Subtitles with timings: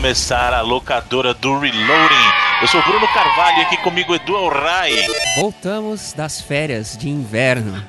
[0.00, 2.32] começar a locadora do Reloading.
[2.62, 4.94] Eu sou Bruno Carvalho e aqui comigo Edu Alray.
[5.36, 7.84] Voltamos das férias de inverno.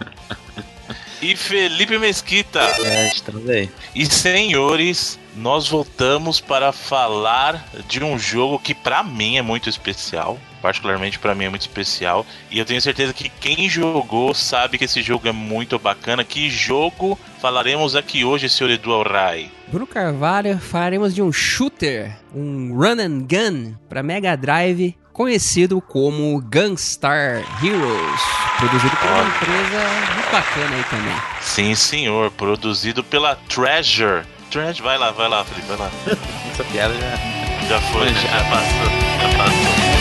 [1.21, 2.59] e Felipe Mesquita.
[2.84, 3.70] É, estamos aí.
[3.95, 10.38] E senhores, nós voltamos para falar de um jogo que para mim é muito especial.
[10.62, 12.26] Particularmente para mim é muito especial.
[12.52, 16.23] E eu tenho certeza que quem jogou sabe que esse jogo é muito bacana.
[16.23, 19.52] Que jogo falaremos aqui hoje, senhor Edu Alray?
[19.70, 26.41] Bruno Carvalho, falaremos de um shooter, um run and gun para Mega Drive, conhecido como
[26.41, 28.22] Gunstar Heroes,
[28.58, 31.16] produzido por uma empresa muito bacana aí também.
[31.41, 34.25] Sim, senhor, produzido pela Treasure.
[34.50, 35.91] Treasure, vai lá, vai lá, Felipe, vai lá.
[36.50, 37.36] Essa piada já.
[37.69, 38.89] Já foi, já, já passou,
[39.20, 39.97] já passou.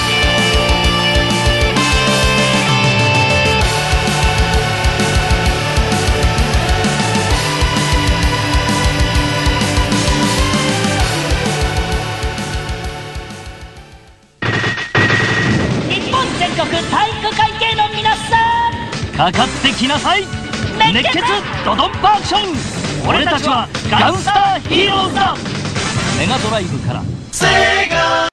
[15.88, 16.25] Nippon
[16.91, 20.23] 体育会系の皆さんかかってきなさい
[20.94, 21.21] 熱血
[21.66, 25.35] ドドンパアクション俺たちはガンスターヒーローズだ
[26.17, 27.45] メガドライブからセ
[27.89, 28.27] ガ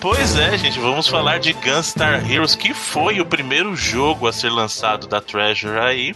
[0.00, 4.50] Pois é, gente, vamos falar de Gunstar Heroes, que foi o primeiro jogo a ser
[4.50, 6.12] lançado da Treasure aí.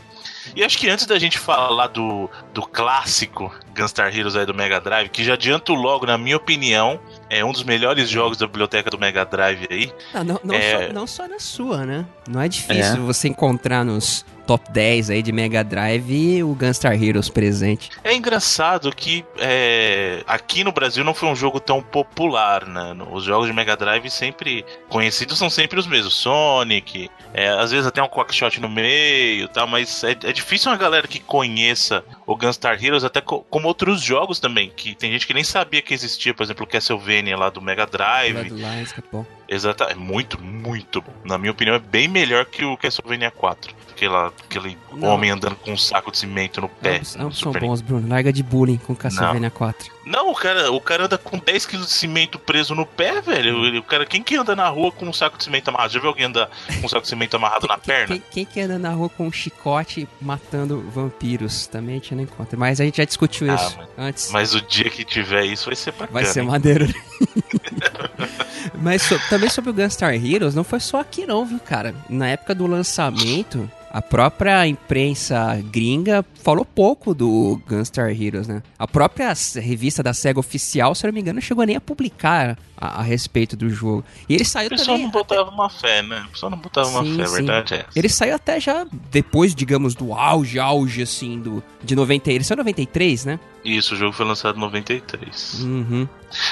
[0.56, 4.80] E acho que antes da gente falar do, do clássico Gunstar Heroes aí do Mega
[4.82, 8.90] Drive, que já adianto logo, na minha opinião, é um dos melhores jogos da biblioteca
[8.90, 9.94] do Mega Drive aí.
[10.14, 10.88] Não, não, não, É.
[10.88, 12.06] só, não só na sua, né?
[12.28, 13.00] Não é difícil É.
[13.00, 17.90] você encontrar nos top 10 aí de Mega Drive o Gunstar Heroes presente.
[18.04, 22.94] É engraçado que é, aqui no Brasil não foi um jogo tão popular, né?
[23.12, 27.88] Os jogos de Mega Drive sempre conhecidos são sempre os mesmos, Sonic, é, às vezes
[27.88, 32.36] até um Quackshot no meio, tal, mas é, é difícil uma galera que conheça o
[32.36, 35.94] Gunstar Heroes, até co- como outros jogos também, que tem gente que nem sabia que
[35.94, 38.34] existia, por exemplo, o Castlevania lá do Mega Drive.
[38.50, 39.26] Bloodlines, que é bom.
[39.48, 41.12] Exato, é muito, muito bom.
[41.26, 43.76] Na minha opinião, é bem melhor que o Castlevania 4.
[44.02, 45.10] Aquela, aquele Não.
[45.10, 47.00] homem andando com um saco de cimento no pé.
[47.18, 48.08] No ambos são bons, Bruno.
[48.10, 49.92] Larga de bullying com Castlevania 4.
[50.08, 53.64] não, o cara, o cara anda com 10 kg de cimento preso no pé, velho.
[53.64, 55.94] Ele- O cara, quem que anda na rua com um saco de cimento amarrado?
[55.94, 58.08] Já viu alguém andar com um saco de cimento amarrado na perna?
[58.08, 61.68] Quem, quem que anda na rua com um chicote matando vampiros?
[61.68, 62.58] Também a gente não encontra.
[62.58, 64.32] Mas a gente já discutiu Ah, isso mas- antes.
[64.32, 66.10] Mas o dia que tiver isso vai ser bacana.
[66.12, 66.48] Vai ser hein?
[66.48, 66.88] madeira.
[68.82, 71.94] Mas so- também sobre o Gunstar Heroes, não foi só aqui não, viu, cara?
[72.10, 78.64] Na época do lançamento, a própria imprensa gringa falou pouco do Gunstar Heroes, né?
[78.80, 81.82] A própria revista da SEGA oficial, se eu não me engano, não chegou nem a
[81.82, 84.04] publicar a, a respeito do jogo.
[84.30, 85.04] E ele saiu O pessoal também...
[85.04, 86.24] não botava uma fé, né?
[86.28, 87.34] O pessoal não botava uma Sim, fé, a sim.
[87.34, 87.88] verdade é essa.
[88.00, 92.32] Ele saiu até já depois, digamos, do auge, auge, assim, do, de 90...
[92.32, 93.40] Ele saiu em 93, né?
[93.64, 95.60] Isso, o jogo foi lançado em 93.
[95.62, 96.08] Uhum.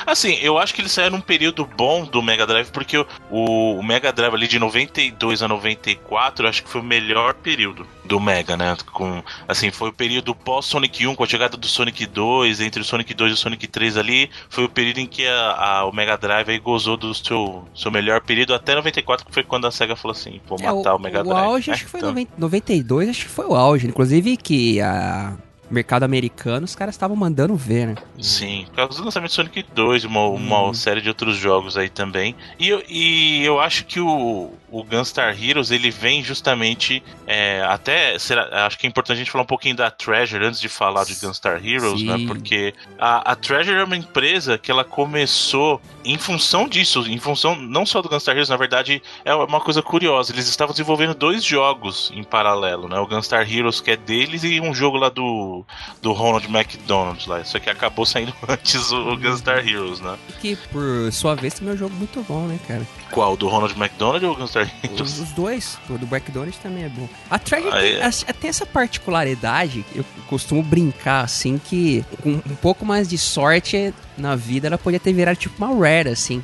[0.06, 3.82] Assim, eu acho que ele saiu num período bom do Mega Drive, porque o, o
[3.84, 8.20] Mega Drive ali de 92 a 94, eu acho que foi o melhor período do
[8.20, 8.76] Mega, né?
[8.92, 12.86] Com, assim, foi o período pós-Sonic 1, com a chegada do Sonic 2, entre o
[12.86, 15.94] Sonic 2 e o Sonic 3 ali, foi o período em que a, a- o
[15.96, 19.72] Mega Drive aí gozou do seu, seu melhor período, até 94, que foi quando a
[19.72, 21.38] SEGA falou assim, vou É, matar o, Mega o Drive.
[21.46, 21.76] auge né?
[21.76, 23.88] acho que foi Então, 90 92, acho que foi o auge.
[23.88, 25.34] Inclusive que a
[25.70, 27.96] mercado americano, os caras estavam mandando ver, né?
[28.20, 30.74] Sim, por causa do lançamento de Sonic 2, uma, uma Uhum.
[30.74, 32.36] série de outros jogos aí também.
[32.60, 37.04] E eu, e eu acho que o, o Gunstar Heroes ele vem justamente.
[37.28, 38.18] é, até.
[38.20, 41.06] Será, acho que é importante a gente falar um pouquinho da Treasure antes de falar
[41.06, 42.18] de Gunstar Heroes, né?
[42.18, 42.28] Sim.
[42.28, 47.56] Porque a, a Treasure é uma empresa que ela começou em função disso, em função
[47.56, 50.32] não só do Gunstar Heroes, na verdade é uma coisa curiosa.
[50.34, 53.00] Eles estavam desenvolvendo dois jogos em paralelo, né?
[53.00, 55.66] O Gunstar Heroes que é deles e um jogo lá do,
[56.02, 57.44] do Ronald McDonald lá.
[57.44, 60.18] Só que acabou saindo antes o, o Gunstar Heroes, né?
[60.42, 62.86] Que por sua vez também é um jogo muito bom, né, cara?
[63.12, 63.36] Qual?
[63.36, 65.20] Do Ronald McDonald ou o Gunstar Heroes?
[65.20, 67.08] Os, dois, o do Backdoors também é bom.
[67.30, 68.04] A Treasure Ah, tem, é.
[68.06, 73.94] as- tem essa particularidade, eu costumo brincar assim, que com um pouco mais de sorte
[74.20, 76.44] na vida ela podia ter virado tipo uma rare, assim.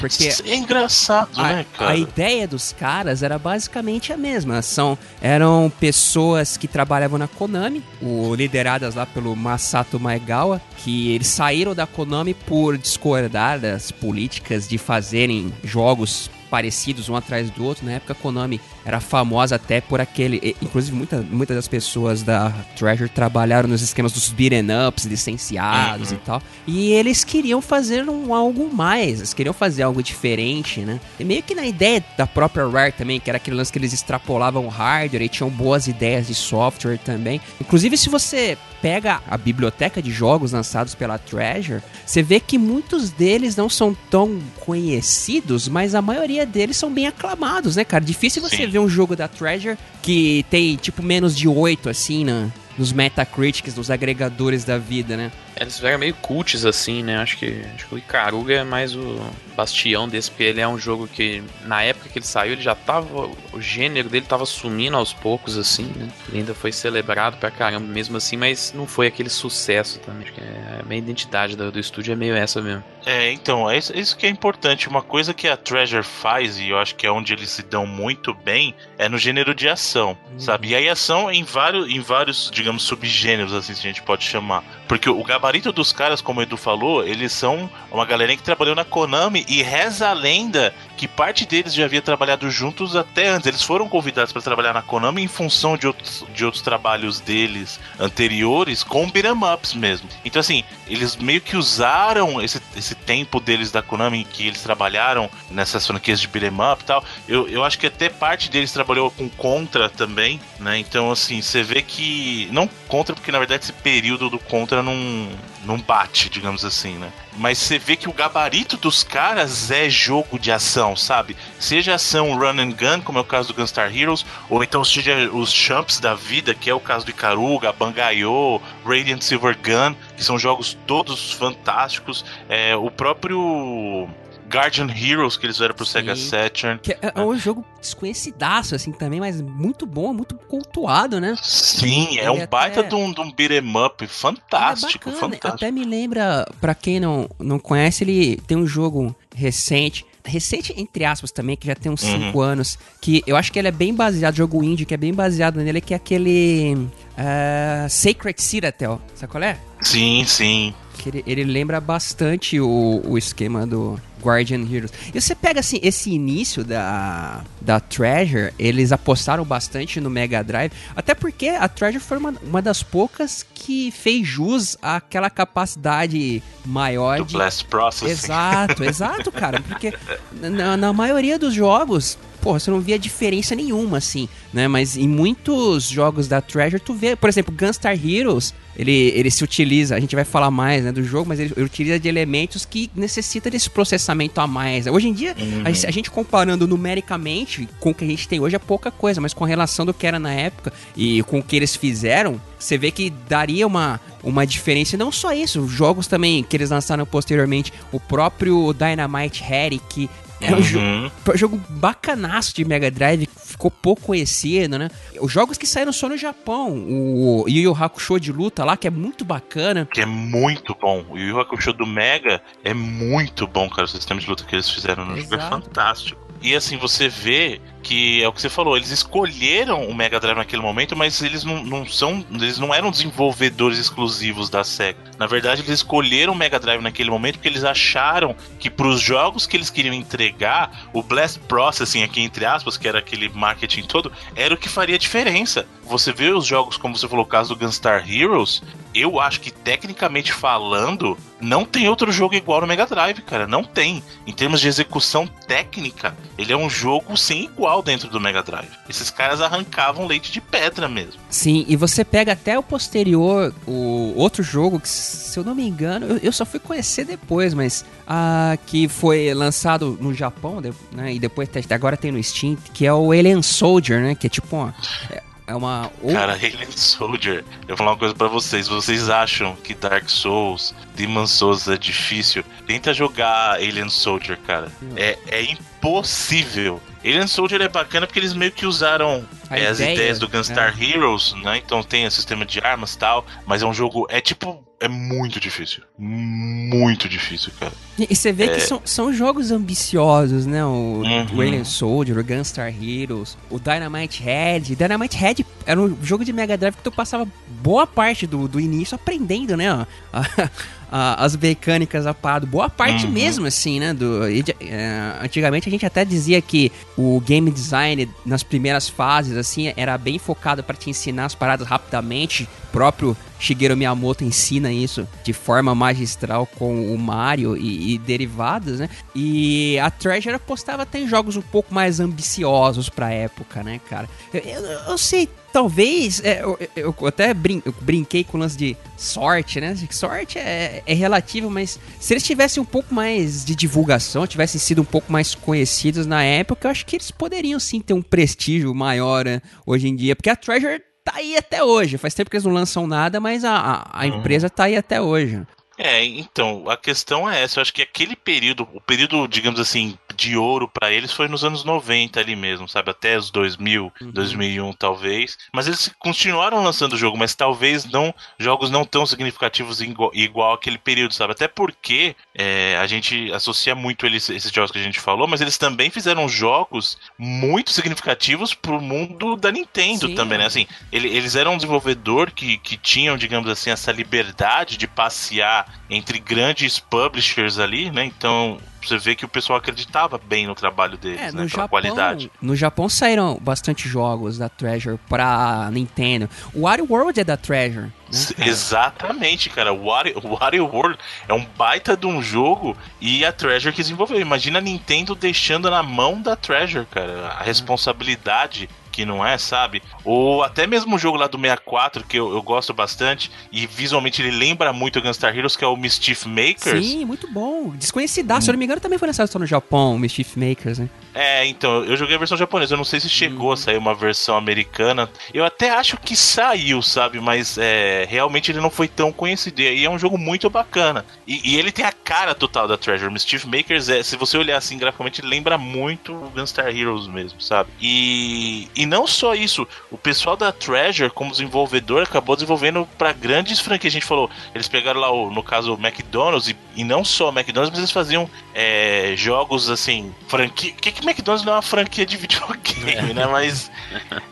[0.00, 1.90] Porque É engraçado, né, a, cara?
[1.90, 4.62] a ideia dos caras era basicamente a mesma.
[4.62, 11.26] São, eram pessoas que trabalhavam na Konami, o, lideradas lá pelo Masato Maegawa, que eles
[11.26, 17.84] saíram da Konami por discordar das políticas de fazerem jogos parecidos um atrás do outro.
[17.84, 20.56] Na época a Konami era famosa até por aquele.
[20.62, 26.16] Inclusive, muita, muitas das pessoas da Treasure trabalharam nos esquemas dos beat'em ups, licenciados uhum.
[26.16, 26.42] e tal.
[26.66, 30.98] E eles queriam fazer um, algo mais, eles queriam fazer algo diferente, né?
[31.20, 33.92] E meio que na ideia da própria Rare também, que era aquele lance que eles
[33.92, 37.42] extrapolavam hardware e tinham boas ideias de software também.
[37.60, 43.10] Inclusive, se você pega a biblioteca de jogos lançados pela Treasure, você vê que muitos
[43.10, 48.04] deles não são tão conhecidos, mas a maioria deles são bem aclamados, né, cara?
[48.04, 48.66] Difícil você Sim.
[48.66, 53.74] ver um jogo da Treasure que tem, tipo, menos de 8, assim, na, nos Metacritics,
[53.74, 55.32] nos agregadores da vida, né?
[55.60, 57.18] Eles fizeram meio cults assim, né?
[57.18, 59.20] Acho que, acho que o Icaruga é mais o
[59.56, 62.74] bastião desse, porque ele é um jogo que, na época que ele saiu, ele já
[62.74, 63.28] tava.
[63.52, 66.08] O gênero dele tava sumindo aos poucos, assim, né?
[66.28, 70.22] Ele ainda foi celebrado pra caramba mesmo assim, mas não foi aquele sucesso também.
[70.22, 72.84] Acho que é, a identidade do, do estúdio é meio essa mesmo.
[73.04, 74.88] É, então, é isso, isso que é importante.
[74.88, 77.86] Uma coisa que a Treasure faz, e eu acho que é onde eles se dão
[77.86, 80.38] muito bem, é no gênero de ação, uhum.
[80.38, 80.68] sabe?
[80.68, 84.62] E aí ação em vários, em vários, digamos, subgêneros, assim, se a gente pode chamar.
[84.86, 88.42] Porque o gabarito gabarito dos caras, como o Edu falou, eles são uma galerinha que
[88.42, 93.28] trabalhou na Konami e reza a lenda que parte deles já havia trabalhado juntos até
[93.28, 93.46] antes.
[93.46, 97.80] Eles foram convidados para trabalhar na Konami em função de outros, de outros trabalhos deles
[97.98, 100.06] anteriores com beat'em ups mesmo.
[100.22, 105.30] Então, assim, eles meio que usaram esse, esse tempo deles da Konami que eles trabalharam
[105.50, 107.02] nessas franquias de beat'em up e tal.
[107.26, 110.78] Eu, eu acho que até parte deles trabalhou com Contra também, né?
[110.78, 112.48] Então, assim, você vê que.
[112.52, 115.28] Não Contra, porque na verdade esse período do Contra não,
[115.64, 117.12] não bate, digamos assim, né?
[117.36, 121.36] Mas você vê que o gabarito dos caras é jogo de ação, sabe?
[121.60, 125.30] Seja ação run and gun, como é o caso do Gunstar Heroes, ou então seja
[125.32, 130.24] os champs da vida, que é o caso do Ikaruga, Bangayo, Radiant Silver Gun, que
[130.24, 132.24] são jogos todos fantásticos.
[132.48, 134.08] É, o próprio
[134.48, 135.92] Guardian Heroes que eles fizeram pro Sim.
[135.92, 136.80] Sega Saturn.
[136.80, 141.34] Que é, é um jogo desconhecidaço, assim, também, mas muito bom, muito cultuado, né?
[141.42, 145.48] Sim, é um baita de um, de um beat'em up fantástico, é fantástico.
[145.48, 151.04] Até me lembra, pra quem não, não conhece, ele tem um jogo recente, recente entre
[151.04, 152.40] aspas também, que já tem uns 5 uhum.
[152.40, 155.56] anos, que eu acho que ele é bem baseado, jogo indie, que é bem baseado
[155.60, 159.58] nele, que é aquele uh, Sacred Citadel, sabe qual é?
[159.80, 160.74] Sim, sim.
[160.98, 164.92] Que ele, ele lembra bastante o, o esquema do, Guardian Heroes.
[165.14, 170.72] E você pega assim, esse início da, da Treasure, eles apostaram bastante no Mega Drive,
[170.94, 177.18] até porque a Treasure foi uma, uma das poucas que fez jus àquela capacidade maior
[177.18, 177.34] do de.
[177.34, 178.12] Blast Processing.
[178.12, 179.60] Exato, exato, cara.
[179.60, 179.94] Porque
[180.32, 184.68] na, na maioria dos jogos, porra, você não via diferença nenhuma, assim, né?
[184.68, 189.42] Mas em muitos jogos da Treasure, tu vê, por exemplo, Gunstar Heroes, ele, ele se
[189.42, 192.64] utiliza, a gente vai falar mais né, do jogo, mas ele, ele utiliza de elementos
[192.64, 194.86] que necessita desse processamento a mais.
[194.86, 195.62] Hoje em dia, uhum.
[195.64, 199.20] a, a, gente comparando numericamente com o que a gente tem hoje é pouca coisa,
[199.20, 202.78] mas com relação do que era na época e com o que eles fizeram, você
[202.78, 204.94] vê que daria uma, uma diferença.
[204.94, 210.08] E não só isso, jogos também que eles lançaram posteriormente, o próprio Dynamite Harry, que
[210.40, 211.10] é um, jo uhum.
[211.34, 214.88] um jogo bacanaço de Mega Drive, ficou pouco conhecido, né?
[215.20, 218.86] Os jogos que saíram só no Japão, o Yu Yu Hakusho de luta lá, que
[218.86, 219.86] é muito bacana.
[219.86, 221.04] Que é muito bom.
[221.10, 223.84] O Yu Yu Hakusho do Mega é muito bom, cara.
[223.84, 225.30] O sistema de luta que eles fizeram no Exato.
[225.30, 226.28] jogo é fantástico.
[226.40, 230.36] E assim, você vê que é o que você falou, eles escolheram o Mega Drive
[230.36, 232.24] naquele momento, mas eles não, não são.
[232.32, 234.98] Eles não eram desenvolvedores exclusivos da SEGA.
[235.18, 239.00] Na verdade, eles escolheram o Mega Drive naquele momento porque eles acharam que para os
[239.00, 243.82] jogos que eles queriam entregar, o Blast Processing, aqui entre aspas, que era aquele marketing
[243.82, 245.66] todo, era o que faria diferença.
[245.84, 248.62] Você vê os jogos, como você falou, o caso do Gunstar Heroes,
[248.94, 253.46] eu acho que tecnicamente falando, não tem outro jogo igual no Mega Drive, cara.
[253.46, 254.02] Não tem.
[254.26, 258.70] Em termos de execução técnica, ele é um jogo sem igual dentro do Mega Drive.
[258.88, 261.20] Esses caras arrancavam leite de pedra mesmo.
[261.30, 265.66] Sim, e você pega até o posterior, o outro jogo, que se eu não me
[265.66, 270.60] engano, eu, eu só fui conhecer depois, mas uh, que foi lançado no Japão,
[270.92, 274.30] né, e depois agora tem no Steam, que é o Alien Soldier, né, que é
[274.30, 274.74] tipo uma,
[275.10, 275.90] é, é uma.
[276.12, 278.68] Cara, Alien Soldier, eu vou falar uma coisa para vocês.
[278.68, 282.44] Vocês acham que Dark Souls, Demon Souls é difícil?
[282.66, 284.70] Tenta jogar Alien Soldier, cara.
[284.94, 286.80] É, é impossível.
[287.04, 290.84] Alien Soldier é bacana porque eles meio que usaram é, as ideias do Gunstar é.
[290.84, 291.58] Heroes, né?
[291.58, 294.06] Então tem o sistema de armas e tal, mas é um jogo.
[294.10, 294.66] É tipo.
[294.80, 295.82] É muito difícil.
[295.98, 297.72] Muito difícil, cara.
[297.98, 298.54] E você vê é...
[298.54, 300.64] que são, são jogos ambiciosos, né?
[300.64, 301.26] O, uhum.
[301.34, 304.76] o Alien Soldier, o Gunstar Heroes, o Dynamite Head.
[304.76, 308.60] Dynamite Head era um jogo de Mega Drive que tu passava boa parte do, do
[308.60, 309.84] início aprendendo, né?
[310.90, 312.46] A, as mecânicas a parado.
[312.46, 313.12] Boa parte uhum.
[313.12, 313.92] mesmo, assim, né?
[313.92, 319.72] Do, uh, antigamente a gente até dizia que o game design nas primeiras fases, assim,
[319.76, 322.48] era bem focado para te ensinar as paradas rapidamente.
[322.68, 328.80] O próprio Shigeru Miyamoto ensina isso de forma magistral com o Mario e, e derivados,
[328.80, 328.88] né?
[329.14, 334.08] E a Treasure apostava até em jogos um pouco mais ambiciosos pra época, né, cara?
[334.32, 336.22] Eu, eu, eu sei, talvez.
[336.24, 339.74] É, eu, eu, até brin brinquei com o lance de sorte, né?
[339.90, 344.82] Sorte é, é relativo, mas se eles tivessem um pouco mais de divulgação, tivessem sido
[344.82, 348.74] um pouco mais conhecidos na época, eu acho que eles poderiam sim ter um prestígio
[348.74, 350.14] maior né, hoje em dia.
[350.14, 351.98] Porque a Treasure tá aí até hoje.
[351.98, 354.18] Faz tempo que eles não lançam nada, mas a, a, a uhum.
[354.18, 355.42] empresa tá aí até hoje.
[355.78, 357.60] É, então, a questão é essa.
[357.60, 361.44] Eu acho que aquele período, o período, digamos assim, de ouro para eles foi nos
[361.44, 362.90] anos 90 ali mesmo, sabe?
[362.90, 364.10] Até os 2000, uhum.
[364.10, 365.38] 2001 talvez.
[365.54, 370.52] Mas eles continuaram lançando o jogo, mas talvez não jogos não tão significativos igual, igual
[370.54, 371.32] aquele período, sabe?
[371.32, 375.40] Até porque é, a gente associa muito eles, esses jogos que a gente falou, mas
[375.40, 380.16] eles também fizeram jogos muito significativos pro mundo da Nintendo Sim.
[380.16, 380.46] também, né?
[380.46, 385.80] Assim, ele, eles eram um desenvolvedor que, que tinham, digamos assim, essa liberdade de passear
[385.88, 388.04] entre grandes publishers ali, né?
[388.04, 388.58] Então
[388.88, 391.42] você vê que o pessoal acreditava bem no trabalho deles, é, né?
[391.42, 392.30] No Japão, qualidade.
[392.40, 396.28] No Japão saíram bastante jogos da Treasure pra Nintendo.
[396.54, 397.86] O Wario World é da Treasure.
[397.86, 399.72] Né, Exatamente, cara.
[399.72, 403.82] O Wario, o Wario World é um baita de um jogo e a Treasure que
[403.82, 404.20] desenvolveu.
[404.20, 407.28] Imagina a Nintendo deixando na mão da Treasure, cara.
[407.38, 408.68] A responsabilidade
[408.98, 409.80] que não é, sabe?
[410.04, 414.20] Ou até mesmo o jogo lá do 64, que eu, eu gosto bastante, e visualmente
[414.20, 416.84] ele lembra muito o Gunstar Heroes, que é o Mischief Makers.
[416.84, 417.70] Sim, muito bom.
[417.76, 418.42] Desconhecidaço, hum.
[418.42, 420.90] se eu não me engano, também foi lançado só no Japão, o Mischief Makers, né?
[421.14, 423.52] É, então, eu joguei a versão japonesa, eu não sei se chegou hum.
[423.52, 425.08] a sair uma versão americana.
[425.32, 427.20] Eu até acho que saiu, sabe?
[427.20, 429.60] Mas é, realmente ele não foi tão conhecido.
[429.60, 431.06] E é um jogo muito bacana.
[431.24, 433.12] E, e ele tem a cara total da Treasure.
[433.12, 437.70] Mischief Makers, é, se você olhar assim graficamente, lembra muito o Gunstar Heroes mesmo, sabe?
[437.80, 443.60] E, e não só isso, o pessoal da Treasure, como desenvolvedor, acabou desenvolvendo para grandes
[443.60, 443.92] franquias.
[443.92, 447.28] A gente falou, eles pegaram lá, o, no caso, o McDonald's, e, e não só
[447.28, 450.72] o McDonald's, mas eles faziam é, jogos assim, franquia.
[450.72, 453.26] que, que McDonald's não é uma franquia de videogame, né?
[453.26, 453.70] Mas,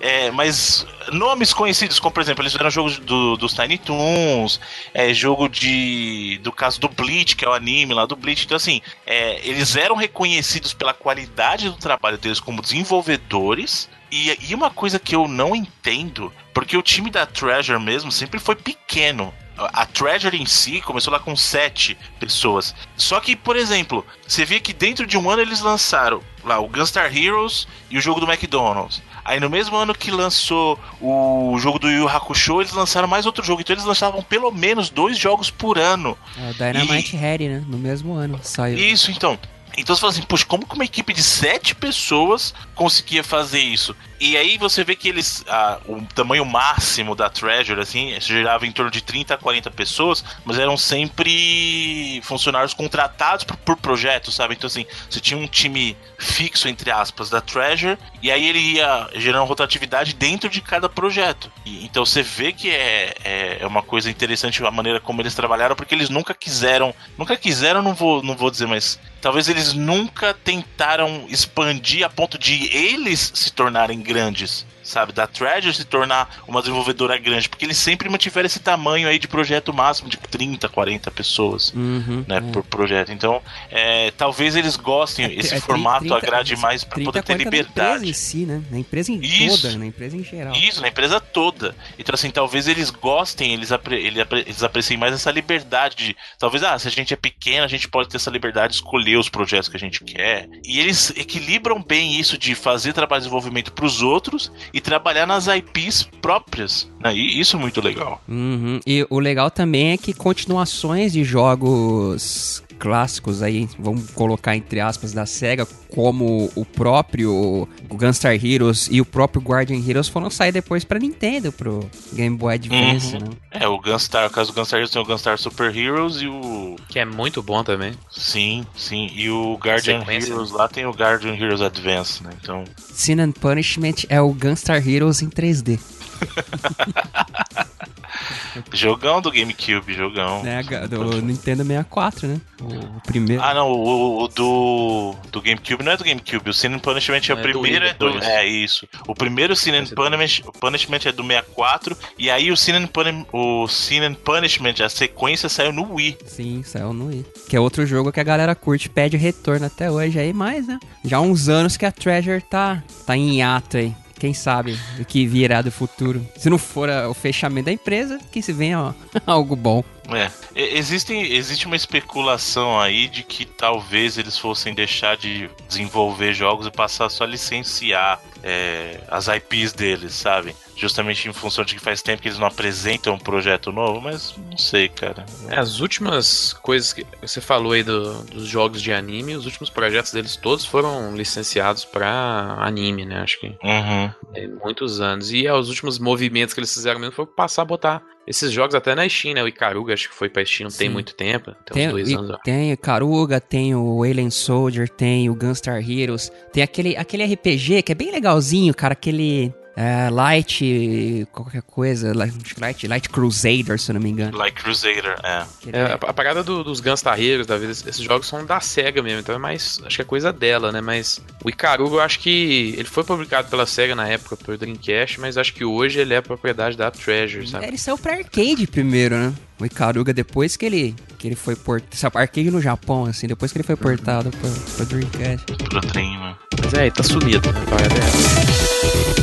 [0.00, 4.60] é, mas nomes conhecidos, como por exemplo, eles fizeram jogos do, dos Tiny Toons,
[4.94, 6.38] é, jogo de.
[6.42, 8.44] do caso do Bleach, que é o anime lá do Bleach.
[8.44, 14.54] Então, assim, é, eles eram reconhecidos pela qualidade do trabalho deles como desenvolvedores e, e
[14.54, 19.32] uma coisa que eu não entendo, porque o time da Treasure mesmo sempre foi pequeno
[19.58, 22.74] a Treasure em si começou lá com sete pessoas.
[22.96, 26.68] Só que, por exemplo, você vê que dentro de um ano eles lançaram lá o
[26.68, 29.02] Gunstar Heroes e o jogo do McDonald's.
[29.26, 33.44] Aí no mesmo ano que lançou o jogo do Yu Hakusho, eles lançaram mais outro
[33.44, 33.60] jogo.
[33.60, 36.16] Então eles lançavam pelo menos dois jogos por ano.
[36.38, 37.18] É, o Dynamite e...
[37.18, 37.64] Harry, né?
[37.66, 38.78] No mesmo ano saiu.
[38.78, 39.36] Isso, então.
[39.76, 43.94] Então você fala assim, poxa, como que uma equipe de sete pessoas conseguia fazer isso?
[44.18, 45.44] E aí você vê que eles.
[45.46, 50.24] Ah, o tamanho máximo da Treasure, assim, gerava em torno de 30 a 40 pessoas,
[50.44, 54.54] mas eram sempre funcionários contratados por, por projeto, sabe?
[54.54, 59.08] Então, assim, você tinha um time fixo, entre aspas, da Treasure, e aí ele ia
[59.16, 61.52] gerando rotatividade dentro de cada projeto.
[61.64, 65.34] E, então você vê que é, é, é, uma coisa interessante a maneira como eles
[65.34, 66.94] trabalharam, porque eles nunca quiseram.
[67.18, 72.38] Nunca quiseram, não vou, não vou dizer, mas talvez eles nunca tentaram expandir a ponto
[72.38, 75.12] de eles se tornarem grandes sabe?
[75.12, 79.28] Da Treasure se tornar uma desenvolvedora grande, porque eles sempre mantiveram esse tamanho aí de
[79.28, 83.12] projeto máximo de 30, 40 pessoas, uhum, né, por projeto.
[83.12, 87.36] Então, é, talvez eles gostem, é, esse é, formato 30, agrade mais para poder ter
[87.36, 87.74] liberdade.
[87.76, 88.62] Na empresa em si, né?
[88.70, 90.54] Na empresa em isso, toda, na empresa em geral.
[90.54, 91.74] Isso, na empresa toda.
[91.98, 96.78] Então, assim, talvez eles gostem, eles, apre, eles apreciem mais essa liberdade de, talvez, ah,
[96.78, 99.68] se a gente é pequeno, a gente pode ter essa liberdade de escolher os projetos
[99.68, 100.48] que a gente quer.
[100.64, 105.24] E eles equilibram bem isso de fazer trabalho de desenvolvimento para os outros e trabalhar
[105.26, 106.86] nas IPs próprias.
[107.00, 107.16] Né?
[107.16, 108.20] E isso é muito legal.
[108.28, 108.78] Uhum.
[108.86, 115.12] E o legal também é que continuações de jogos clássicos aí, vamos colocar entre aspas,
[115.12, 120.84] da SEGA, como o próprio Gunstar Heroes e o próprio Guardian Heroes foram sair depois
[120.84, 123.20] pra Nintendo, pro Game Boy Advance, uhum.
[123.20, 123.28] né?
[123.50, 126.76] É, o Gunstar, no caso do Gunstar Heroes tem o Gunstar Super Heroes e o...
[126.88, 127.94] Que é muito bom também.
[128.10, 129.10] Sim, sim.
[129.14, 132.30] E o Guardian Heroes lá tem o Guardian Heroes Advance, né?
[132.40, 132.64] Então...
[132.76, 135.80] Sin and Punishment é o Gunstar Heroes em 3D.
[138.72, 140.42] Jogão do GameCube, jogão.
[140.46, 142.40] É, do Nintendo 64, né?
[142.60, 143.42] O primeiro.
[143.42, 146.50] Ah, não, o, o do, do GameCube não é do GameCube.
[146.50, 147.84] O Sin and Punishment é, o primeiro.
[147.84, 148.88] É do, é, isso.
[149.06, 151.96] O primeiro Sin and Punishment, Punishment é do 64.
[152.18, 156.18] E aí o Sin and, Pun o Sin and Punishment, a sequência saiu no Wii.
[156.26, 157.26] Sim, saiu no Wii.
[157.48, 160.78] Que é outro jogo que a galera curte, pede retorno até hoje aí, mas, né?
[161.04, 163.94] Já há uns anos que a Treasure tá, tá em hiato aí.
[164.18, 166.26] Quem sabe o que virá do futuro.
[166.36, 168.94] Se não for o fechamento da empresa, que se venha
[169.26, 169.84] algo bom.
[170.08, 170.30] É.
[170.54, 176.70] Existe, existe uma especulação aí de que talvez eles fossem deixar de desenvolver jogos e
[176.70, 180.54] passar só a licenciar é, as IPs deles, sabe?
[180.76, 184.34] Justamente em função de que faz tempo que eles não apresentam um projeto novo, mas
[184.50, 185.24] não sei, cara.
[185.48, 189.70] É, as últimas coisas que você falou aí do, dos jogos de anime, os últimos
[189.70, 193.20] projetos deles todos foram licenciados para anime, né?
[193.20, 194.10] Acho que uhum.
[194.34, 195.32] é, muitos anos.
[195.32, 198.74] E é, os últimos movimentos que eles fizeram mesmo foi passar a botar esses jogos
[198.74, 199.42] até na Steam, né?
[199.42, 200.78] O Icaruga acho que foi pra Steam não Sim.
[200.78, 202.38] tem muito tempo, tem, tem uns dois anos.
[202.44, 207.82] Tem o Icaruga, tem o Alien Soldier, tem o Gunstar Heroes, tem aquele, aquele RPG
[207.82, 213.94] que é bem legalzinho, cara, aquele é, Light, qualquer coisa, Light, Light Crusader, se eu
[213.94, 214.34] não me engano.
[214.38, 215.44] Light Crusader, é.
[215.70, 219.20] é a, a parada do, dos Gunstarreiros, da vida, esses jogos são da SEGA mesmo,
[219.20, 220.80] então é mais, acho que é coisa dela, né?
[220.80, 225.20] Mas o Icaruga, eu acho que ele foi publicado pela SEGA na época, por Dreamcast,
[225.20, 227.66] mas acho que hoje ele é propriedade da Treasure, sabe?
[227.66, 229.34] Ele saiu pra arcade primeiro, né?
[229.60, 232.18] O Icaruga, depois que ele, que ele foi portado.
[232.18, 235.46] Arcade no Japão, assim, depois que ele foi portado pro, pro Dreamcast.
[235.46, 236.36] Pro Dream, né?
[236.62, 237.60] Mas é, tá sumido, né?
[237.68, 239.15] Bom, então,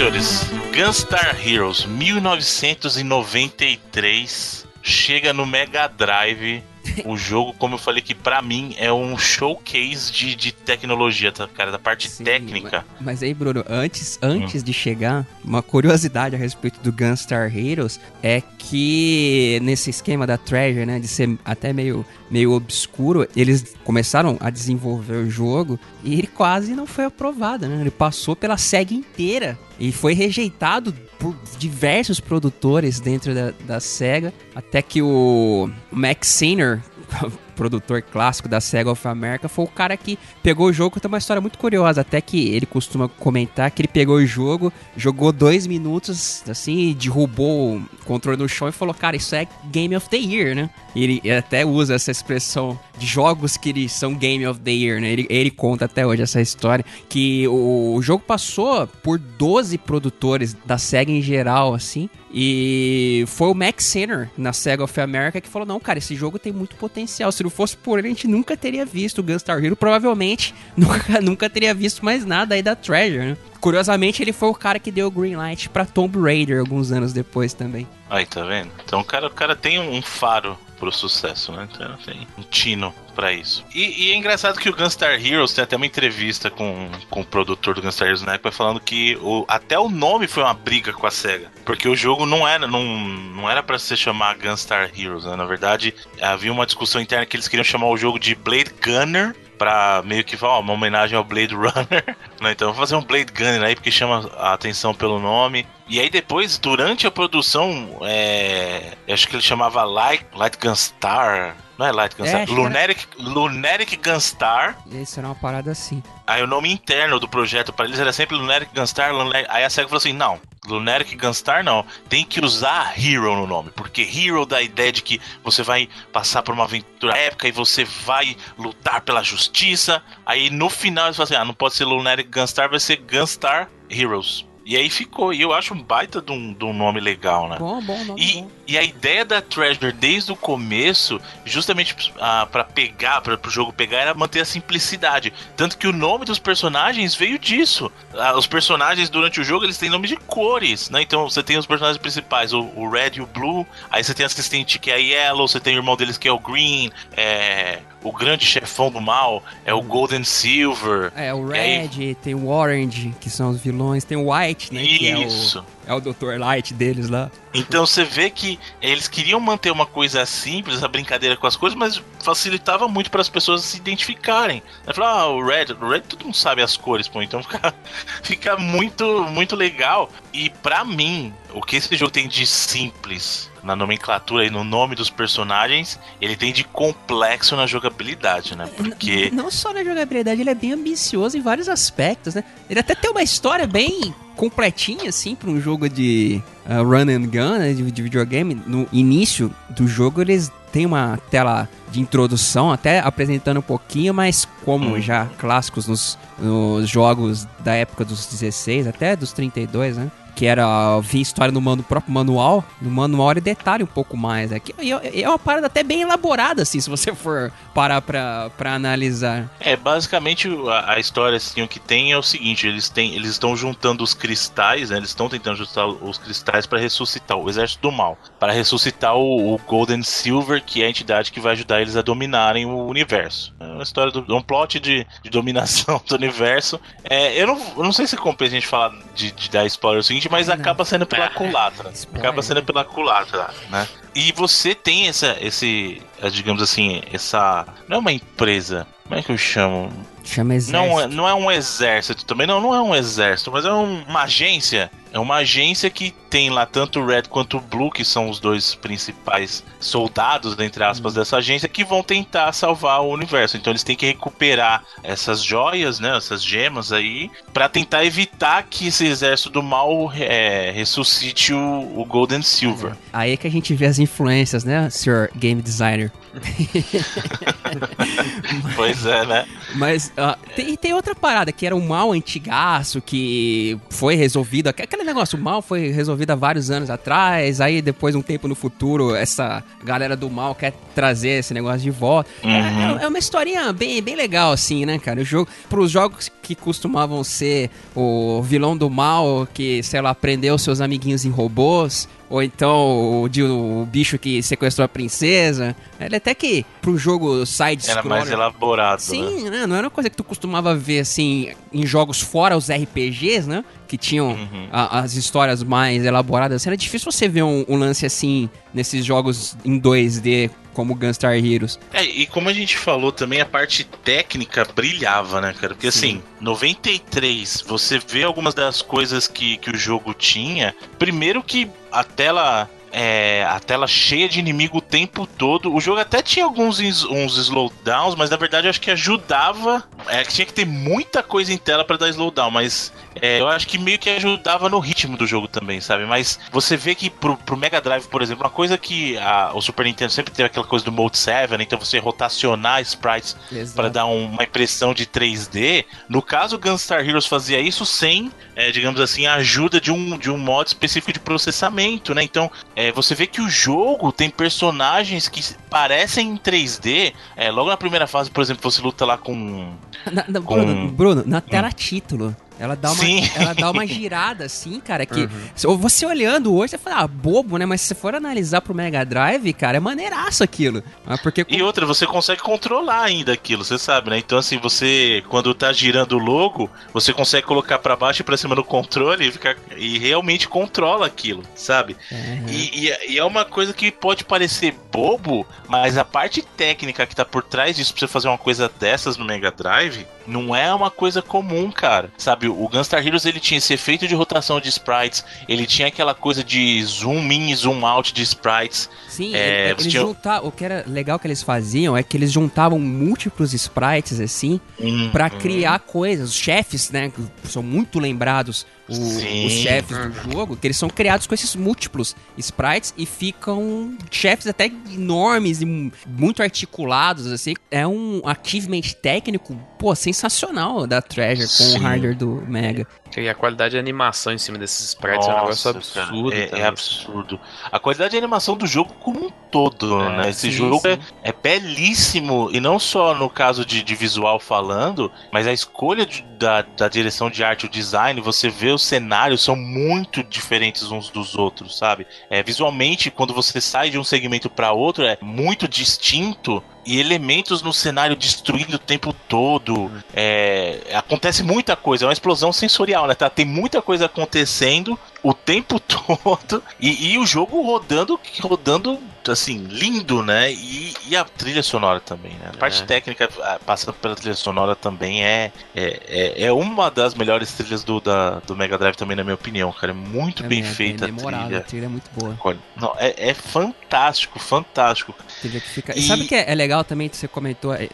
[0.00, 6.62] senhores, Gunstar Heroes 1993 chega no Mega Drive
[7.04, 11.46] o jogo, como eu falei que para mim é um showcase de, de tecnologia, tá,
[11.46, 12.84] cara, da parte Sim, técnica.
[12.96, 14.64] Mas, mas, aí, Bruno, antes, antes hum.
[14.64, 20.86] de chegar, uma curiosidade a respeito do Gunstar Heroes é que nesse esquema da Treasure,
[20.86, 26.26] né, de ser até meio, meio obscuro, eles começaram a desenvolver o jogo e ele
[26.26, 27.80] quase não foi aprovado, né?
[27.80, 34.32] Ele passou pela SEGA inteira e foi rejeitado por diversos produtores dentro da, da SEGA,
[34.54, 36.82] até que o Max Sainer
[37.60, 40.98] produtor clássico da Sega of America, foi o cara que pegou o jogo.
[40.98, 44.72] Tem uma história muito curiosa, até que ele costuma comentar que ele pegou o jogo,
[44.96, 49.94] jogou dois minutos, assim, derrubou o controle no chão e falou: Cara, isso é Game
[49.94, 50.70] of the Year, né?
[50.96, 55.10] Ele até usa essa expressão de jogos que eles são Game of the Year, né?
[55.10, 60.56] Ele, ele conta até hoje essa história, que o, o jogo passou por 12 produtores
[60.64, 65.48] da Sega em geral, assim, e foi o Max Sinner na Sega of America que
[65.48, 67.32] falou: não, cara, esse jogo tem muito potencial.
[67.32, 69.76] Se fosse por ele, a gente nunca teria visto o Gunstar Hero.
[69.76, 73.36] Provavelmente nunca, nunca teria visto mais nada aí da Treasure, né?
[73.60, 77.12] Curiosamente, ele foi o cara que deu o green light pra Tomb Raider alguns anos
[77.12, 77.86] depois também.
[78.08, 78.70] Aí, tá vendo?
[78.84, 81.68] Então o cara, o cara tem um faro pro sucesso, né?
[81.70, 83.64] Então tem um tino para isso.
[83.74, 87.24] E, e, é engraçado que o Gunstar Heroes tem até uma entrevista com, com o
[87.24, 90.92] produtor do Gunstar Heroes na época falando que o, até o nome foi uma briga
[90.92, 91.52] com a SEGA.
[91.66, 95.36] Porque o jogo não era não, não era para se chamar Gunstar Heroes, né?
[95.36, 99.36] Na verdade, havia uma discussão interna que eles queriam chamar o jogo de Blade Gunner
[99.60, 102.16] pra meio que ó, uma homenagem ao Blade Runner.
[102.40, 102.52] Né?
[102.52, 105.66] Então, vou fazer um Blade Gunner aí, porque chama a atenção pelo nome.
[105.90, 111.56] E aí depois, durante a produção, é, acho que ele chamava Light, Light Gunstar.
[111.76, 112.42] Não é Light Gunstar?
[112.42, 113.28] É, Lunaric, era...
[113.28, 114.78] Lunaric Gunstar.
[114.86, 116.00] Isso era uma parada assim.
[116.24, 119.10] Aí o nome interno do projeto para eles era sempre Lunaric Gunstar.
[119.48, 121.84] Aí a SEGA falou assim: não, Lunaric Gunstar não.
[122.08, 123.72] Tem que usar Hero no nome.
[123.72, 127.52] Porque Hero dá a ideia de que você vai passar por uma aventura épica e
[127.52, 130.00] você vai lutar pela justiça.
[130.24, 133.68] Aí no final eles falam assim: ah, não pode ser Lunaric Gunstar, vai ser Gunstar
[133.90, 134.48] Heroes.
[134.64, 135.32] E aí ficou.
[135.32, 137.56] E eu acho um baita de um, de um nome legal, né?
[137.58, 138.50] Bom, bom, nome e, bom.
[138.70, 143.72] E a ideia da Treasure desde o começo, justamente ah, para pegar, para o jogo
[143.72, 145.32] pegar, era manter a simplicidade.
[145.56, 147.90] Tanto que o nome dos personagens veio disso.
[148.14, 151.02] Ah, os personagens durante o jogo eles têm nome de cores, né?
[151.02, 153.66] Então você tem os personagens principais, o, o Red e o Blue.
[153.90, 156.28] Aí você tem a assistente que é a Yellow, você tem o irmão deles que
[156.28, 159.90] é o Green, é, o grande chefão do mal é o.
[159.90, 161.10] Golden Silver.
[161.16, 162.14] É, o Red, aí...
[162.14, 164.82] tem o Orange, que são os vilões, tem o White, né?
[164.82, 165.58] Isso.
[165.58, 165.64] É o
[166.00, 166.38] Dr.
[166.38, 167.30] Light deles lá.
[167.52, 171.76] Então você vê que eles queriam manter uma coisa simples, a brincadeira com as coisas,
[171.76, 174.62] mas facilitava muito para as pessoas se identificarem.
[174.94, 177.74] Falar, ah, o Red, o Red todo mundo sabe as cores, pô, então fica,
[178.22, 180.10] fica muito, muito legal.
[180.32, 184.94] E para mim, o que esse jogo tem de simples na nomenclatura e no nome
[184.94, 188.68] dos personagens, ele tem de complexo na jogabilidade, né?
[188.76, 189.30] Porque.
[189.32, 192.44] Não, não só na jogabilidade, ele é bem ambicioso em vários aspectos, né?
[192.68, 197.26] Ele até tem uma história bem completinha, assim, para um jogo de uh, run and
[197.26, 198.54] gun, né, de, de videogame.
[198.66, 204.48] No início do jogo, eles têm uma tela de introdução, até apresentando um pouquinho, mas
[204.64, 205.00] como hum.
[205.00, 210.10] já clássicos nos, nos jogos da época dos 16, até dos 32, né?
[210.40, 214.50] Que era vir história no, no, próprio manual, no manual ele detalha um pouco mais.
[214.50, 218.72] É, é, é uma parada até bem elaborada, assim, se você for parar pra, pra
[218.72, 219.50] analisar.
[219.60, 223.32] É, basicamente a, a história, assim, o que tem é o seguinte, eles têm, eles
[223.32, 227.82] estão juntando os cristais, né, eles estão tentando juntar os cristais para ressuscitar o Exército
[227.82, 231.82] do Mal, para ressuscitar o, o, Golden Silver, que é a entidade que vai ajudar
[231.82, 233.52] eles a dominarem o universo.
[233.60, 236.80] É uma história, do, um plot de, de dominação do universo.
[237.04, 240.00] É, eu, não, eu não sei se compensa a gente falar de, de dar spoiler
[240.00, 240.54] o seguinte, mas não.
[240.54, 241.92] acaba sendo pela culatra.
[242.14, 243.86] Acaba sendo pela culatra, né?
[244.14, 246.00] E você tem essa, esse,
[246.32, 247.66] digamos assim, essa.
[247.88, 248.86] Não é uma empresa.
[249.04, 249.90] Como é que eu chamo?
[250.24, 250.88] Chama exército.
[250.88, 254.02] Não, é, não é um exército também, não, não é um exército, mas é um,
[254.04, 254.90] uma agência.
[255.12, 258.38] É uma agência que tem lá tanto o Red quanto o Blue, que são os
[258.38, 263.56] dois principais soldados, entre aspas, dessa agência, que vão tentar salvar o universo.
[263.56, 268.86] Então eles têm que recuperar essas joias, né, essas gemas aí, para tentar evitar que
[268.86, 272.92] esse exército do mal é, ressuscite o, o, Golden Silver.
[273.12, 275.30] Aí é que a gente vê as influências, né, Sr.
[275.34, 276.12] Game Designer?
[278.76, 279.46] pois é, né?
[279.74, 284.68] Mas uh, tem, tem outra parada, que era um mal antigaço, que foi resolvido.
[284.68, 287.60] Aquele negócio, o mal foi resolvido há vários anos atrás.
[287.60, 291.90] Aí, depois, um tempo no futuro, essa galera do mal quer trazer esse negócio de
[291.90, 292.30] volta.
[292.42, 292.98] É, uhum.
[292.98, 295.20] É, é, uma historinha bem, bem legal, assim, né, cara?
[295.20, 300.56] O jogo, pros jogos que costumavam ser o vilão do mal, que, sei lá, prendeu
[300.58, 305.74] seus amiguinhos em robôs, ou então o, de, o bicho que sequestrou a princesa.
[305.98, 309.50] Ele até que pro jogo side Era mais elaborado, Sim, né?
[309.50, 309.66] né?
[309.66, 313.64] Não era uma coisa que tu costumava ver assim em jogos fora os RPGs, né?
[313.88, 314.68] Que tinham uhum.
[314.70, 316.64] a, as histórias mais elaboradas.
[316.64, 321.78] Era difícil você ver um, um lance assim nesses jogos em 2D como Gunstar Heroes.
[321.92, 325.74] É, e como a gente falou também, a parte técnica brilhava, né, cara?
[325.74, 325.98] Porque Sim.
[325.98, 330.74] assim, 93, você vê algumas das coisas que, que o jogo tinha.
[330.98, 335.72] Primeiro que a tela é, a tela cheia de inimigo o tempo todo.
[335.74, 339.84] O jogo até tinha alguns uns slowdowns, mas na verdade eu acho que ajudava.
[340.06, 343.66] É, tinha que ter muita coisa em tela para dar slowdown, mas é, eu acho
[343.66, 346.06] que meio que ajudava no ritmo do jogo também, sabe?
[346.06, 349.60] Mas você vê que pro, pro Mega Drive, por exemplo, uma coisa que a, o
[349.60, 351.64] Super Nintendo sempre teve aquela coisa do Mode 7, né?
[351.64, 353.36] então você rotacionar sprites
[353.74, 355.84] para dar um, uma impressão de 3D.
[356.08, 360.30] No caso, Gunstar Heroes fazia isso sem, é, digamos assim, a ajuda de um, de
[360.30, 362.22] um modo específico de processamento, né?
[362.22, 367.12] Então é, você vê que o jogo tem personagens que parecem em 3D.
[367.36, 369.74] É, logo na primeira fase, por exemplo, você luta lá com.
[370.10, 370.54] Na, na, com...
[370.54, 371.72] Bruno, Bruno, na tela hum.
[371.72, 375.78] título ela dá uma, ela dá uma girada assim, cara, que uhum.
[375.78, 377.64] você olhando hoje, você fala, ah, bobo, né?
[377.64, 380.84] Mas se você for analisar pro Mega Drive, cara, é maneiraço aquilo.
[381.06, 381.46] Ah, porque...
[381.48, 384.18] E outra, você consegue controlar ainda aquilo, você sabe, né?
[384.18, 388.36] Então, assim, você, quando tá girando o logo, você consegue colocar para baixo e pra
[388.36, 391.96] cima no controle e, ficar, e realmente controla aquilo, sabe?
[392.12, 392.46] Uhum.
[392.50, 397.16] E, e, e, é uma coisa que pode parecer bobo, mas a parte técnica que
[397.16, 400.72] tá por trás disso pra você fazer uma coisa dessas no Mega Drive não é
[400.72, 402.10] uma coisa comum, cara.
[402.16, 406.14] Sabe, o Gunstar Heroes ele tinha esse efeito de rotação de sprites, ele tinha aquela
[406.14, 408.88] coisa de zoom in, zoom out de sprites.
[409.08, 410.02] Sim, é, eles tinha...
[410.02, 414.60] juntar, o que era legal que eles faziam é que eles juntavam múltiplos sprites assim
[414.78, 415.90] hum, para criar hum.
[415.90, 416.30] coisas.
[416.30, 417.12] Os chefes, né,
[417.44, 422.16] são muito lembrados o, os chefes do jogo, que eles são criados com esses múltiplos
[422.36, 427.54] sprites e ficam chefes até enormes e muito articulados, assim.
[427.70, 431.78] É um achievement técnico, pô, sensacional da Treasure com Sim.
[431.78, 432.86] o hardware do Mega.
[433.16, 436.32] E a qualidade de animação em cima desses sprites Nossa, é um negócio absurdo.
[436.32, 437.40] É, é, absurdo.
[437.70, 440.30] A qualidade de animação do jogo como um todo, é, né?
[440.30, 440.98] Esse sim, jogo sim.
[441.22, 446.06] É, é, belíssimo, e não só no caso de, de visual falando, mas a escolha
[446.06, 450.90] de, da, da direção de arte, o design, você vê os cenários são muito diferentes
[450.90, 452.06] uns dos outros, sabe?
[452.28, 457.62] É, visualmente, quando você sai de um segmento para outro, é muito distinto e elementos
[457.62, 459.88] no cenário destruindo o tempo todo.
[460.12, 463.14] É, acontece muita coisa, é uma explosão sensorial, né?
[463.14, 463.30] Tá?
[463.30, 470.22] Tem muita coisa acontecendo o tempo todo e, e o jogo rodando, rodando assim, lindo,
[470.22, 470.52] né?
[470.52, 472.50] E, e, a trilha sonora também, né?
[472.54, 472.86] A parte é.
[472.86, 473.28] técnica,
[473.66, 478.40] passando pela trilha sonora também é, é, é, é, uma das melhores trilhas do, da,
[478.40, 479.92] do Mega Drive também, na minha opinião, cara.
[479.92, 481.58] É muito é bem feita a trilha.
[481.58, 482.36] A trilha é muito boa.
[482.76, 485.14] Não, é, é fantástico, fantástico.
[485.40, 485.96] Trilha que fica...
[485.96, 486.00] E...
[486.00, 487.74] e sabe o que é, legal também, que você comentou?
[487.74, 487.88] É,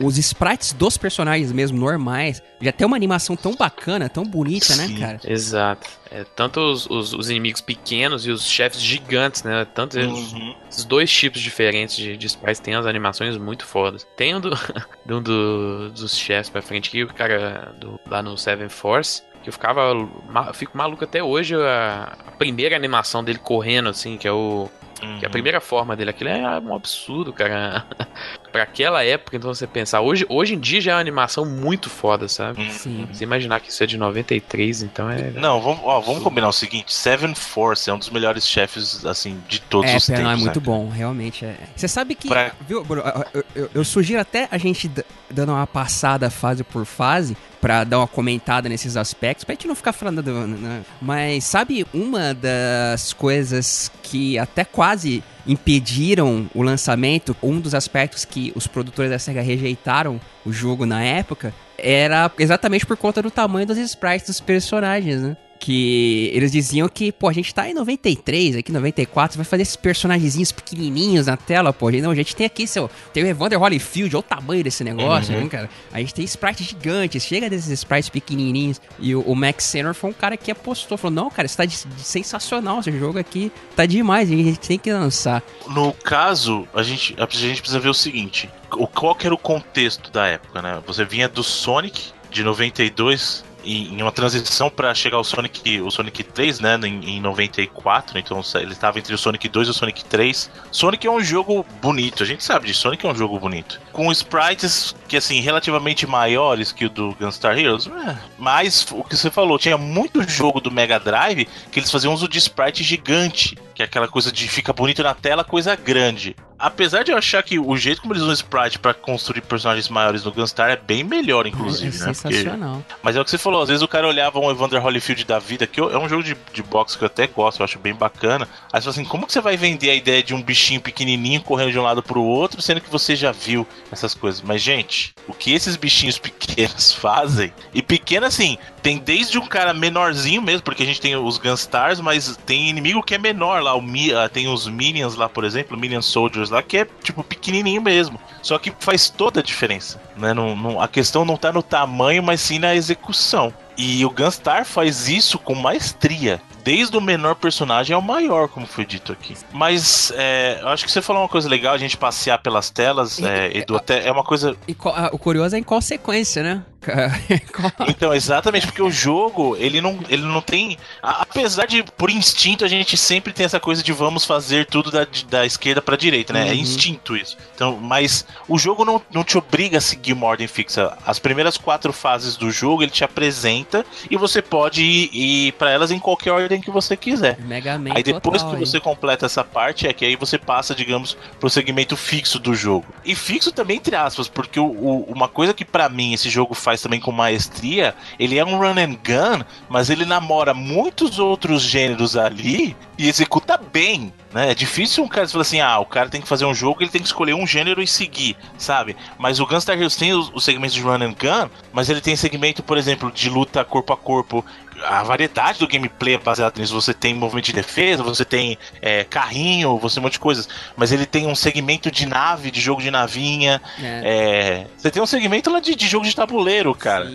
[0.00, 4.86] os sprites dos personagens mesmo, normais, já tem uma animação tão bacana, tão bonita, né,
[4.86, 4.94] Sim.
[4.94, 5.20] né, cara?
[5.24, 5.90] Exato.
[6.10, 9.64] É, tanto os, os, os, inimigos pequenos e os chefes gigantes, né?
[9.64, 10.54] Tanto uhum.
[10.76, 14.06] Os dois tipos diferentes de, de sprites têm as animações muito fodas.
[14.16, 14.50] Tem um, do,
[15.08, 19.48] um do, dos chefes pra frente aqui, o cara do, lá no Seven Force, que
[19.48, 19.92] eu ficava.
[19.92, 24.68] Eu fico maluco até hoje a, a primeira animação dele correndo, assim, que é o
[25.02, 25.18] Uhum.
[25.18, 27.84] Que a primeira forma dele, aquilo é um absurdo, cara.
[28.52, 30.00] pra aquela época, então você pensar.
[30.00, 32.62] Hoje, hoje em dia já é uma animação muito foda, sabe?
[32.62, 32.70] Uhum.
[32.70, 33.08] Sim.
[33.12, 35.30] Você imaginar que isso é de 93, então é.
[35.30, 39.40] Não, vamos, ó, vamos combinar o seguinte: Seven Force é um dos melhores chefes, assim,
[39.48, 40.24] de todos é, os tempos.
[40.24, 41.44] É, muito bom, realmente.
[41.44, 41.56] É.
[41.74, 42.28] Você sabe que.
[42.28, 42.52] Pra...
[42.60, 44.90] Viu, Bruno, eu, eu, eu, sugiro até a gente
[45.30, 49.76] dando uma passada fase por fase para dar uma comentada nesses aspectos, pra gente não
[49.76, 50.82] ficar falando do, né?
[51.00, 58.52] Mas sabe uma das coisas que até quase impediram o lançamento, um dos aspectos que
[58.56, 63.66] os produtores da SEGA rejeitaram o jogo na época, era exatamente por conta do tamanho
[63.66, 65.36] dos sprites dos personagens, né?
[65.62, 69.76] Que eles diziam que, pô, a gente tá em 93, aqui 94, vai fazer esses
[69.76, 71.88] personagens pequenininhos na tela, pô.
[71.92, 75.32] Não, a gente tem aqui, seu, tem o Evander Holyfield, olha o tamanho desse negócio,
[75.32, 75.44] uhum.
[75.44, 75.70] né, cara?
[75.92, 78.80] A gente tem sprites gigantes, chega desses sprites pequenininhos.
[78.98, 81.64] E o, o Max Senor foi um cara que apostou, falou, não, cara, isso tá
[81.64, 85.44] de, de sensacional, esse jogo aqui tá demais, a gente tem que lançar.
[85.68, 90.10] No caso, a gente, a gente precisa ver o seguinte, qual que era o contexto
[90.10, 90.82] da época, né?
[90.88, 96.22] Você vinha do Sonic, de 92 em, uma transição para chegar ao Sonic, o Sonic
[96.22, 100.04] 3, né, em, em 94, então ele estava entre o Sonic 2 e o Sonic
[100.04, 100.50] 3.
[100.70, 103.80] Sonic é um jogo bonito, a gente sabe disso, Sonic é um jogo bonito.
[103.92, 109.16] Com sprites que, assim, relativamente maiores que o do Gunstar Heroes, é, mas o que
[109.16, 113.56] você falou, tinha muito jogo do Mega Drive que eles faziam uso de sprite gigante,
[113.74, 117.42] que é aquela coisa de fica bonito na tela, coisa grande apesar de eu achar
[117.42, 121.02] que o jeito como eles usam sprite para construir personagens maiores no Gunstar é bem
[121.02, 122.14] melhor, inclusive, é, né?
[122.14, 122.76] Sensacional.
[122.76, 123.00] Porque...
[123.02, 125.40] Mas é o que você falou, às vezes o cara olhava um Evander Holyfield da
[125.40, 127.94] vida, que é um jogo de, de boxe que eu até gosto, eu acho bem
[127.94, 128.48] bacana.
[128.72, 131.42] Aí você fala assim, como que você vai vender a ideia de um bichinho pequenininho
[131.42, 134.40] correndo de um lado pro outro, sendo que você já viu essas coisas?
[134.40, 139.74] Mas, gente, o que esses bichinhos pequenos fazem, e pequeno assim, tem desde um cara
[139.74, 143.74] menorzinho mesmo, porque a gente tem os Gunstars, mas tem inimigo que é menor lá,
[143.74, 147.22] o Mi, ah, tem os Minions lá, por exemplo, Minion Soldiers lá, que é tipo
[147.22, 148.20] pequenininho mesmo.
[148.42, 150.34] Só que faz toda a diferença, né?
[150.34, 153.52] Não, não, a questão não tá no tamanho, mas sim na execução.
[153.76, 158.84] E o Gunstar faz isso com maestria desde o menor personagem ao maior, como foi
[158.84, 159.34] dito aqui.
[159.52, 163.20] Mas é, eu acho que você falou uma coisa legal, a gente passear pelas telas,
[163.20, 164.56] é, Edu, até é uma coisa.
[164.68, 164.76] E,
[165.12, 166.62] o curioso é em qual sequência, né?
[167.88, 170.76] então, exatamente, porque o jogo, ele não, ele não tem.
[171.02, 175.06] Apesar de, por instinto, a gente sempre tem essa coisa de vamos fazer tudo da,
[175.28, 176.40] da esquerda pra direita, né?
[176.40, 176.50] É uhum.
[176.50, 177.36] É instinto isso.
[177.54, 180.96] Então, mas o jogo não, não te obriga a seguir uma ordem fixa.
[181.06, 185.70] As primeiras quatro fases do jogo ele te apresenta e você pode ir, ir para
[185.70, 187.38] elas em qualquer ordem que você quiser.
[187.40, 190.74] Mega Man aí depois total, que você completa essa parte, é que aí você passa,
[190.74, 192.86] digamos, pro segmento fixo do jogo.
[193.04, 196.54] E fixo também, entre aspas, porque o, o, uma coisa que para mim esse jogo
[196.54, 201.62] faz também com maestria, ele é um run and gun, mas ele namora muitos outros
[201.62, 204.12] gêneros ali e executa bem.
[204.32, 204.52] Né?
[204.52, 206.90] É difícil um cara falar assim: ah, o cara tem que fazer um jogo, ele
[206.90, 208.96] tem que escolher um gênero e seguir, sabe?
[209.18, 212.14] Mas o Gunstar Heroes tem os, os segmentos de run and gun, mas ele tem
[212.14, 214.44] segmento, por exemplo, de luta corpo a corpo
[214.84, 216.74] a variedade do gameplay é baseada nisso.
[216.74, 220.48] Você tem movimento de defesa, você tem é, carrinho, você tem um monte de coisas.
[220.76, 223.60] Mas ele tem um segmento de nave, de jogo de navinha.
[223.80, 224.02] É.
[224.04, 227.10] É, você tem um segmento lá de, de jogo de tabuleiro, cara.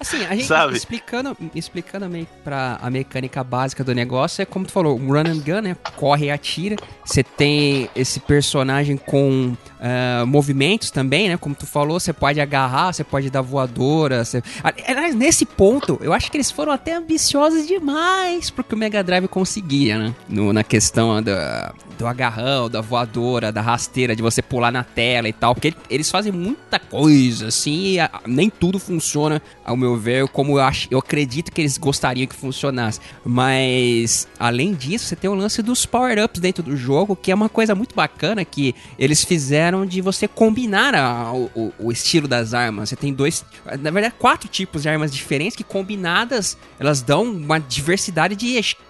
[0.00, 0.76] Assim, a gente Sabe?
[0.76, 5.20] explicando, explicando meio pra a mecânica básica do negócio, é como tu falou, um run
[5.20, 5.76] and gun, né?
[5.96, 6.76] Corre e atira.
[7.04, 11.36] Você tem esse personagem com uh, movimentos também, né?
[11.36, 14.24] Como tu falou, você pode agarrar, você pode dar voadora.
[14.24, 14.42] Você...
[15.14, 19.98] Nesse ponto, eu acho que eles foram até ambiciosos demais porque o Mega Drive conseguia,
[19.98, 20.14] né?
[20.28, 25.28] No, na questão da, do agarrão, da voadora, da rasteira, de você pular na tela
[25.28, 25.54] e tal.
[25.54, 30.58] Porque eles fazem muita coisa, assim, e a, nem tudo funciona, ao meu ver, como
[30.58, 33.00] eu, acho, eu acredito que eles gostariam que funcionasse.
[33.24, 37.48] Mas, além disso, você tem o lance dos power-ups dentro do jogo, que é uma
[37.48, 42.90] coisa muito bacana que eles fizeram de você combinar a, o, o, estilo das armas.
[42.90, 43.44] Você tem dois,
[43.80, 48.46] na verdade, quatro tipos de armas diferentes que combinadas elas dão uma diversidade de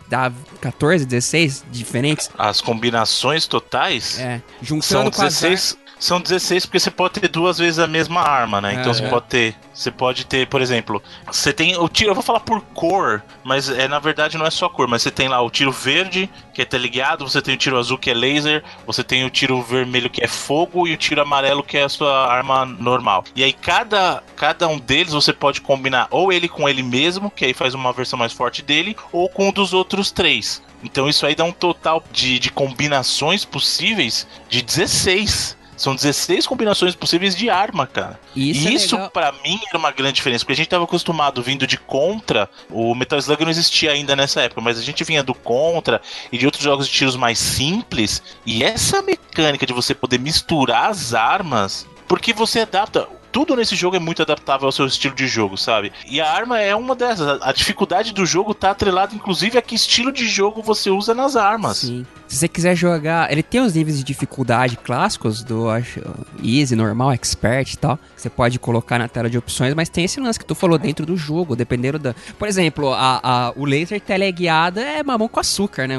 [0.09, 2.31] dá 14, 16 diferentes.
[2.37, 4.19] As combinações totais?
[4.19, 8.61] É, juntando são 16, são 16 porque você pode ter duas vezes a mesma arma,
[8.61, 8.75] né?
[8.75, 9.09] Então é, você é.
[9.09, 9.55] pode ter.
[9.73, 13.69] Você pode ter, por exemplo, você tem o tiro, eu vou falar por cor, mas
[13.69, 16.63] é na verdade não é só cor, mas você tem lá o tiro verde, que
[16.63, 20.09] é teleguiado, você tem o tiro azul que é laser, você tem o tiro vermelho
[20.09, 23.25] que é fogo e o tiro amarelo que é a sua arma normal.
[23.35, 27.45] E aí cada cada um deles você pode combinar ou ele com ele mesmo, que
[27.45, 30.63] aí faz uma versão mais forte dele, ou com um dos outros três.
[30.85, 35.57] Então isso aí dá um total de, de combinações possíveis de 16.
[35.77, 38.19] São 16 combinações possíveis de arma, cara.
[38.35, 41.43] Isso, e isso é para mim era uma grande diferença, porque a gente tava acostumado
[41.43, 45.23] vindo de Contra, o Metal Slug não existia ainda nessa época, mas a gente vinha
[45.23, 49.95] do Contra e de outros jogos de tiros mais simples, e essa mecânica de você
[49.95, 54.87] poder misturar as armas, porque você adapta tudo nesse jogo é muito adaptável ao seu
[54.87, 55.93] estilo de jogo, sabe?
[56.07, 57.43] E a arma é uma dessas.
[57.43, 61.35] A dificuldade do jogo tá atrelada, inclusive, a que estilo de jogo você usa nas
[61.35, 61.79] armas.
[61.79, 62.07] Sim.
[62.35, 66.01] Se você quiser jogar, ele tem os níveis de dificuldade clássicos do acho,
[66.43, 67.97] Easy, Normal, Expert e tal.
[68.17, 71.07] Você pode colocar na tela de opções, mas tem esse lance que tu falou dentro
[71.07, 72.13] do jogo, dependendo da.
[72.37, 75.95] Por exemplo, a, a o laser teleguiada é mamão com açúcar, né?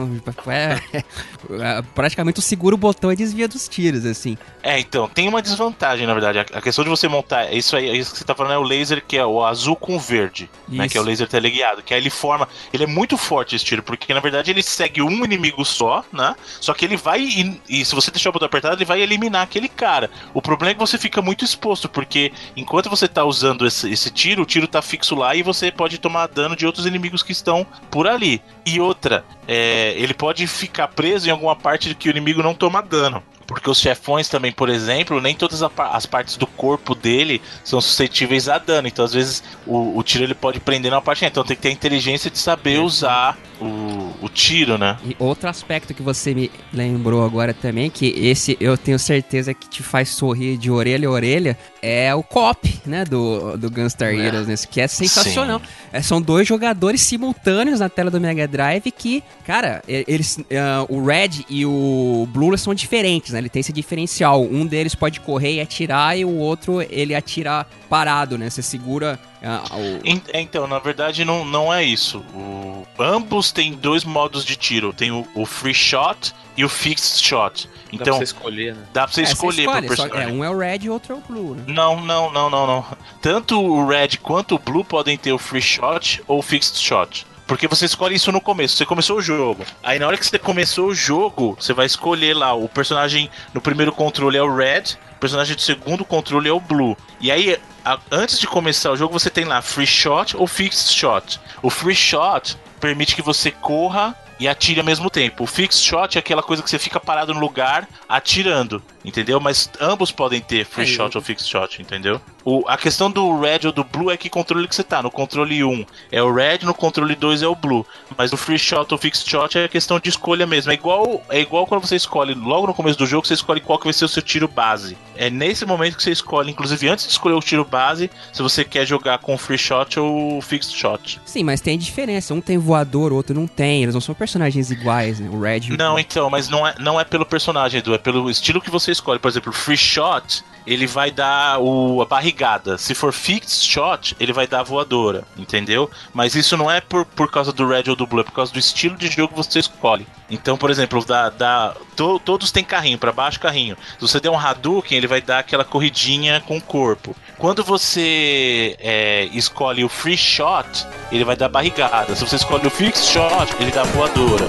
[0.47, 4.37] É, é, praticamente o segura o botão e desvia dos tiros, assim.
[4.61, 6.39] É, então, tem uma desvantagem, na verdade.
[6.39, 7.53] A questão de você montar.
[7.53, 9.97] Isso aí, isso que você tá falando é o laser que é o azul com
[9.97, 10.77] verde, isso.
[10.77, 10.89] né?
[10.89, 11.81] Que é o laser teleguiado.
[11.81, 12.45] Que aí ele forma.
[12.73, 16.24] Ele é muito forte esse tiro, porque na verdade ele segue um inimigo só, né?
[16.61, 17.21] Só que ele vai.
[17.21, 20.09] E, e, se você deixar o botão apertado, ele vai eliminar aquele cara.
[20.33, 24.09] O problema é que você fica muito exposto, porque enquanto você tá usando esse, esse
[24.09, 27.31] tiro, o tiro tá fixo lá e você pode tomar dano de outros inimigos que
[27.31, 28.41] estão por ali.
[28.65, 32.81] E outra, é, ele pode ficar preso em alguma parte que o inimigo não toma
[32.81, 33.21] dano.
[33.45, 38.49] Porque os chefões também, por exemplo, nem todas as partes do corpo dele são suscetíveis
[38.49, 38.87] a dano.
[38.87, 41.25] Então, às vezes, o, o tiro ele pode prender na parte.
[41.25, 44.97] Então, tem que ter a inteligência de saber usar o, o tiro, né?
[45.05, 49.69] E outro aspecto que você me lembrou agora também, que esse eu tenho certeza que
[49.69, 53.05] te faz sorrir de orelha a orelha, é o cop, né?
[53.05, 54.17] Do, do Gunstar é.
[54.17, 55.61] Heroes, nesse, que é sensacional.
[55.91, 60.43] É, são dois jogadores simultâneos na tela do Mega Drive que, cara, eles, uh,
[60.89, 63.39] o Red e o Blue são diferentes, né?
[63.39, 64.43] Ele tem esse diferencial.
[64.43, 68.49] Um deles pode correr e atirar, e o outro ele atira parado, né?
[68.49, 69.19] Você segura.
[69.45, 70.01] Uh, o...
[70.33, 72.19] Então, na verdade, não, não é isso.
[72.33, 72.85] O...
[72.97, 77.69] Ambos têm dois modos de tiro: tem o, o free shot e o fixed shot.
[77.93, 78.83] Então, dá pra você escolher, né?
[78.91, 81.13] Dá pra você é, escolher você escolhe, só, é, um é o red e outro
[81.13, 81.63] é o blue, né?
[81.67, 82.85] Não, não, não, não, não.
[83.21, 87.25] Tanto o red quanto o blue podem ter o free shot ou o fixed shot.
[87.47, 88.75] Porque você escolhe isso no começo.
[88.75, 89.63] Você começou o jogo.
[89.83, 92.53] Aí na hora que você começou o jogo, você vai escolher lá.
[92.53, 94.97] O personagem no primeiro controle é o Red.
[95.15, 96.97] O personagem do segundo controle é o Blue.
[97.21, 100.93] E aí, a, antes de começar o jogo, você tem lá Free Shot ou Fixed
[100.93, 101.39] Shot.
[101.61, 105.43] O Free Shot permite que você corra e atire ao mesmo tempo.
[105.43, 109.39] O fixed shot é aquela coisa que você fica parado no lugar atirando, entendeu?
[109.39, 112.19] Mas ambos podem ter free shot ou fixed shot, entendeu?
[112.43, 115.01] O, a questão do red ou do blue é que controle que você tá.
[115.01, 117.85] No controle 1 é o red, no controle 2 é o blue.
[118.17, 120.71] Mas o free shot ou fixed shot é questão de escolha mesmo.
[120.71, 123.79] É igual, é igual quando você escolhe, logo no começo do jogo, você escolhe qual
[123.79, 124.97] que vai ser o seu tiro base.
[125.15, 128.63] É nesse momento que você escolhe, inclusive antes de escolher o tiro base, se você
[128.63, 131.19] quer jogar com free shot ou fixed shot.
[131.25, 132.33] Sim, mas tem diferença.
[132.33, 133.83] Um tem voador, o outro não tem.
[133.83, 135.29] Eles não são personagens iguais, né?
[135.31, 137.97] O Red e o Não, então, mas não é, não é pelo personagem, Edu, é
[137.97, 139.19] pelo estilo que você escolhe.
[139.19, 142.77] Por exemplo, Free Shot, ele vai dar o, a barrigada.
[142.77, 145.89] Se for Fixed Shot, ele vai dar a voadora, entendeu?
[146.13, 148.51] Mas isso não é por, por causa do Red ou do Blue, é por causa
[148.51, 150.07] do estilo de jogo que você escolhe.
[150.29, 153.77] Então, por exemplo, da, da, to, todos têm carrinho, para baixo carrinho.
[153.99, 157.15] Se você der um Hadouken, ele vai dar aquela corridinha com o corpo.
[157.37, 162.15] Quando você é, escolhe o Free Shot, ele vai dar barrigada.
[162.15, 164.47] Se você escolhe o Fixed Shot, ele dá voadora.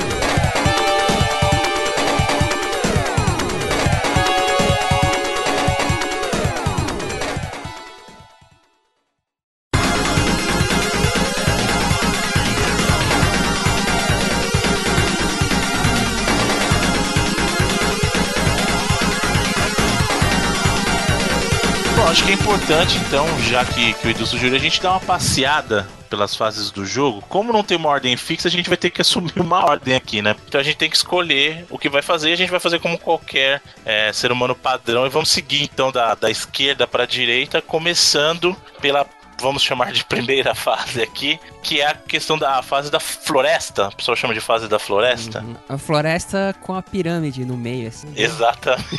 [22.26, 25.86] Que é importante, então, já que, que o Edu sugeriu, a gente dar uma passeada
[26.10, 27.22] pelas fases do jogo.
[27.28, 30.20] Como não tem uma ordem fixa, a gente vai ter que assumir uma ordem aqui,
[30.20, 30.34] né?
[30.48, 32.32] Então a gente tem que escolher o que vai fazer.
[32.32, 36.16] A gente vai fazer como qualquer é, ser humano padrão e vamos seguir então da,
[36.16, 39.06] da esquerda para a direita, começando pela
[39.40, 43.86] vamos chamar de primeira fase aqui, que é a questão da fase da floresta.
[43.86, 45.42] A pessoa chama de fase da floresta.
[45.42, 45.56] Uhum.
[45.68, 48.12] A floresta com a pirâmide no meio, assim.
[48.16, 48.98] Exatamente.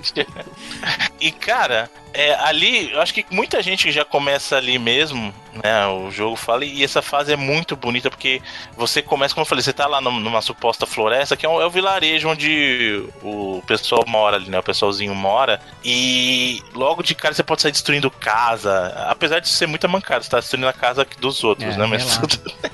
[1.20, 5.32] e cara, é, ali, eu acho que muita gente já começa ali mesmo,
[5.62, 5.86] né?
[5.86, 8.42] O jogo fala, e essa fase é muito bonita porque
[8.76, 11.66] você começa, como eu falei, você tá lá numa suposta floresta, que é, um, é
[11.66, 14.58] o vilarejo onde o pessoal mora ali, né?
[14.58, 19.66] O pessoalzinho mora, e logo de cara você pode sair destruindo casa, apesar de ser
[19.66, 21.86] muita mancada, você tá destruindo a casa dos outros, é, né?
[21.86, 22.20] Mas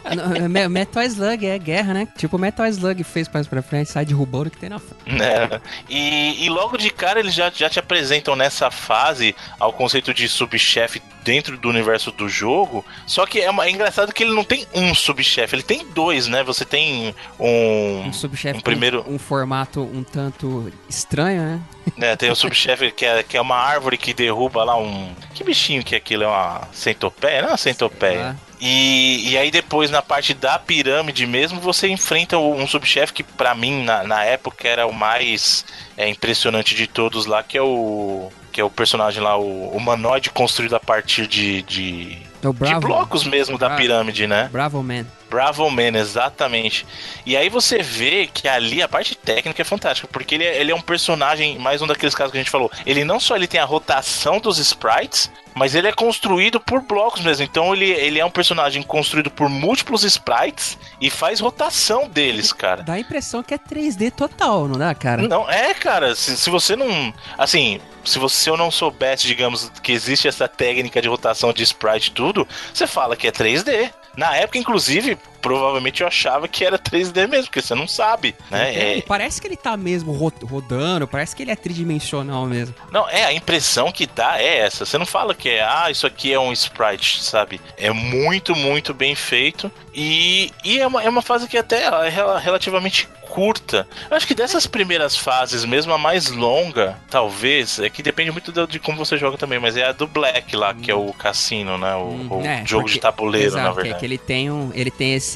[0.04, 2.08] é, Metal Slug é guerra, né?
[2.16, 5.22] Tipo, Metal Slug fez mais pra frente, sai derrubando o que tem na frente.
[5.22, 5.60] É.
[5.88, 9.27] E, e logo de cara eles já, já te apresentam nessa fase
[9.58, 12.84] ao conceito de subchefe dentro do universo do jogo.
[13.06, 16.26] Só que é, uma, é engraçado que ele não tem um subchefe, ele tem dois,
[16.26, 16.42] né?
[16.44, 18.06] Você tem um.
[18.06, 21.60] Um subchefe um primeiro um, um formato um tanto estranho, né?
[22.00, 25.12] É, tem o subchefe que é, que é uma árvore que derruba lá um.
[25.34, 26.24] Que bichinho que é aquilo?
[26.24, 27.40] É uma centopeia?
[27.40, 28.36] Não é uma centopeia.
[28.60, 33.54] E, e aí depois na parte da pirâmide mesmo você enfrenta um subchefe que para
[33.54, 35.64] mim na, na época era o mais
[35.96, 40.30] é, impressionante de todos lá, que é o que é o personagem lá, o humanoide
[40.30, 44.48] construído a partir de, de, é de blocos mesmo da pirâmide, né?
[44.50, 45.04] Bravo Man.
[45.28, 46.86] Bravo Man, exatamente.
[47.24, 50.72] E aí você vê que ali a parte técnica é fantástica, porque ele é, ele
[50.72, 53.46] é um personagem, mais um daqueles casos que a gente falou, ele não só ele
[53.46, 57.44] tem a rotação dos sprites, mas ele é construído por blocos mesmo.
[57.44, 62.82] Então ele, ele é um personagem construído por múltiplos sprites e faz rotação deles, cara.
[62.82, 65.26] Dá a impressão que é 3D total, não dá, cara?
[65.26, 66.14] Não, é, cara.
[66.14, 67.12] Se, se você não.
[67.36, 71.62] Assim, se você se eu não soubesse, digamos, que existe essa técnica de rotação de
[71.62, 73.92] sprite tudo, você fala que é 3D.
[74.18, 78.98] Na época, inclusive, provavelmente eu achava que era 3D mesmo, porque você não sabe, né?
[78.98, 79.02] É.
[79.02, 82.74] Parece que ele tá mesmo rodando, parece que ele é tridimensional mesmo.
[82.90, 84.84] Não, é, a impressão que dá é essa.
[84.84, 87.60] Você não fala que é, ah, isso aqui é um sprite, sabe?
[87.76, 89.70] É muito, muito bem feito.
[89.94, 93.86] E, e é, uma, é uma fase que até é relativamente curta.
[94.10, 98.50] Eu acho que dessas primeiras fases, mesmo a mais longa, talvez, é que depende muito
[98.50, 101.12] de, de como você joga também, mas é a do Black lá, que é o
[101.12, 101.94] cassino, né?
[101.94, 103.96] O, hum, o é, jogo porque, de tabuleiro, exato, na verdade.
[103.96, 105.27] É que ele tem, um, ele tem esse,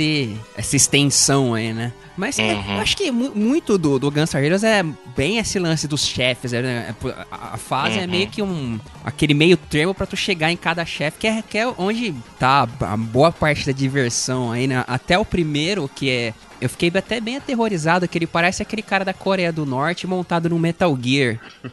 [0.56, 1.92] essa extensão aí, né?
[2.16, 2.74] Mas é, uhum.
[2.74, 4.84] eu acho que muito do, do Gunstar Heroes é
[5.16, 6.52] bem esse lance dos chefes.
[6.52, 6.94] Né?
[7.30, 8.04] A, a fase uhum.
[8.04, 8.78] é meio que um.
[9.04, 12.68] aquele meio termo para tu chegar em cada chefe, que é, que é onde tá
[12.80, 14.84] a boa parte da diversão aí, né?
[14.86, 19.04] Até o primeiro, que é eu fiquei até bem aterrorizado que ele parece aquele cara
[19.04, 21.40] da Coreia do Norte montado no Metal Gear.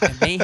[0.00, 0.40] É bem,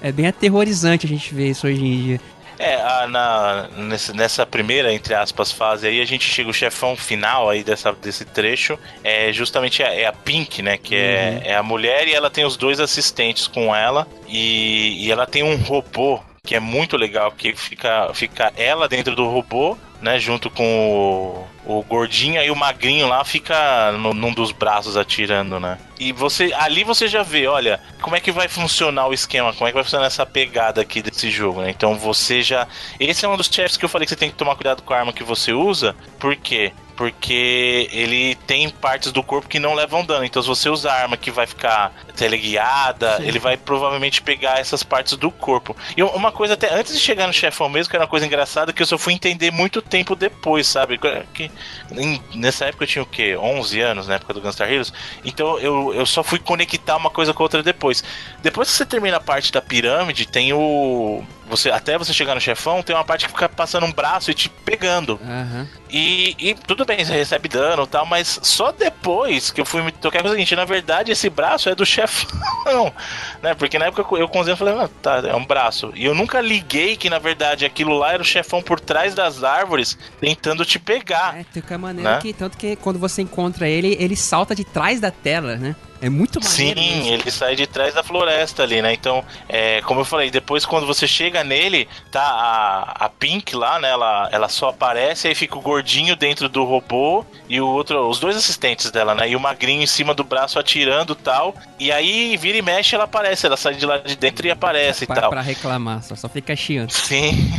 [0.00, 2.20] é bem aterrorizante a gente ver isso hoje em dia.
[2.60, 6.94] É, a, na, nessa, nessa primeira, entre aspas, fase aí, a gente chega o chefão
[6.94, 10.76] final aí dessa, desse trecho, é justamente a, é a Pink, né?
[10.76, 11.50] Que é, uhum.
[11.50, 15.42] é, a mulher e ela tem os dois assistentes com ela e, e ela tem
[15.42, 20.18] um robô que é muito legal, que fica, fica ela dentro do robô né?
[20.18, 25.60] Junto com o, o gordinho e o magrinho lá fica no, num dos braços atirando,
[25.60, 25.78] né?
[25.98, 29.66] E você ali você já vê, olha, como é que vai funcionar o esquema, como
[29.66, 31.70] é que vai funcionar essa pegada aqui desse jogo, né?
[31.70, 32.66] Então você já.
[32.98, 34.94] Esse é um dos chefes que eu falei que você tem que tomar cuidado com
[34.94, 36.72] a arma que você usa, por quê?
[37.00, 40.22] porque ele tem partes do corpo que não levam dano.
[40.22, 43.22] Então, se você usar arma que vai ficar teleguiada, Sim.
[43.26, 45.74] ele vai provavelmente pegar essas partes do corpo.
[45.96, 48.70] E uma coisa, até antes de chegar no chefão mesmo, que era uma coisa engraçada,
[48.70, 50.98] que eu só fui entender muito tempo depois, sabe?
[51.32, 51.49] Que,
[51.92, 53.36] em, nessa época eu tinha o quê?
[53.36, 54.92] 11 anos, na época do Gunstar Heroes.
[55.24, 58.02] Então, eu, eu só fui conectar uma coisa com a outra depois.
[58.42, 62.40] Depois que você termina a parte da pirâmide, tem o você até você chegar no
[62.40, 65.18] chefão, tem uma parte que fica passando um braço e te pegando.
[65.20, 65.66] Uhum.
[65.90, 69.82] E, e, tudo bem, você recebe dano e tal, mas só depois que eu fui
[69.82, 72.94] me tocar com o seguinte, na verdade esse braço é do chefão,
[73.42, 73.52] né?
[73.54, 75.92] Porque na época eu com o Zé falei, ah, tá, é um braço.
[75.96, 79.42] E eu nunca liguei que na verdade aquilo lá era o chefão por trás das
[79.42, 81.39] árvores tentando te pegar.
[81.40, 82.18] É, tem que maneira né?
[82.20, 85.74] que tanto que quando você encontra ele, ele salta de trás da tela, né?
[86.02, 86.80] É muito maneiro.
[86.80, 87.12] Sim, isso.
[87.12, 88.92] ele sai de trás da floresta ali, né?
[88.92, 93.78] Então, é, como eu falei, depois quando você chega nele, tá a, a Pink lá,
[93.78, 93.90] né?
[93.90, 98.18] Ela, ela só aparece, aí fica o gordinho dentro do robô e o outro, os
[98.18, 99.28] dois assistentes dela, né?
[99.28, 101.54] E o magrinho em cima do braço atirando tal.
[101.78, 105.06] E aí, vira e mexe, ela aparece, ela sai de lá de dentro e aparece
[105.06, 105.30] pra, e tal.
[105.30, 106.90] Pra reclamar, só, só fica chiando.
[106.90, 107.52] Sim.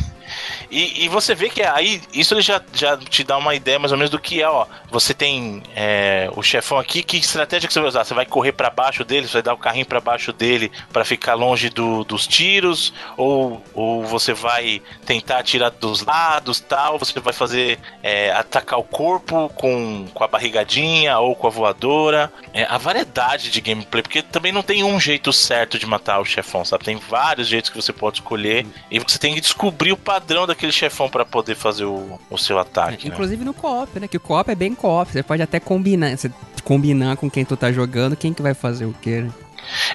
[0.71, 3.91] E, e, você vê que aí, isso ele já, já te dá uma ideia mais
[3.91, 4.65] ou menos do que é, ó.
[4.89, 8.05] Você tem é, o chefão aqui, que estratégia que você vai usar?
[8.05, 11.03] Você vai correr para baixo dele, você vai dar o carrinho para baixo dele para
[11.03, 17.19] ficar longe do, dos tiros, ou, ou você vai tentar atirar dos lados tal, você
[17.19, 22.31] vai fazer é, atacar o corpo com, com a barrigadinha ou com a voadora.
[22.53, 26.25] É, a variedade de gameplay, porque também não tem um jeito certo de matar o
[26.25, 26.85] chefão, sabe?
[26.85, 30.60] Tem vários jeitos que você pode escolher e você tem que descobrir o padrão daquele
[30.69, 33.07] chefão para poder fazer o, o seu ataque.
[33.07, 33.13] É, né?
[33.13, 34.07] Inclusive no co-op, né?
[34.07, 35.09] Que o co-op é bem co-op.
[35.09, 36.29] Você pode até combinar, você
[36.65, 39.31] combinar com quem tu tá jogando, quem que vai fazer o quê, né?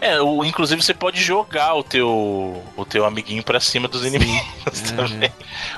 [0.01, 4.93] É, o, inclusive você pode jogar o teu, o teu amiguinho pra cima dos inimigos
[4.93, 4.97] é.
[4.97, 5.33] também.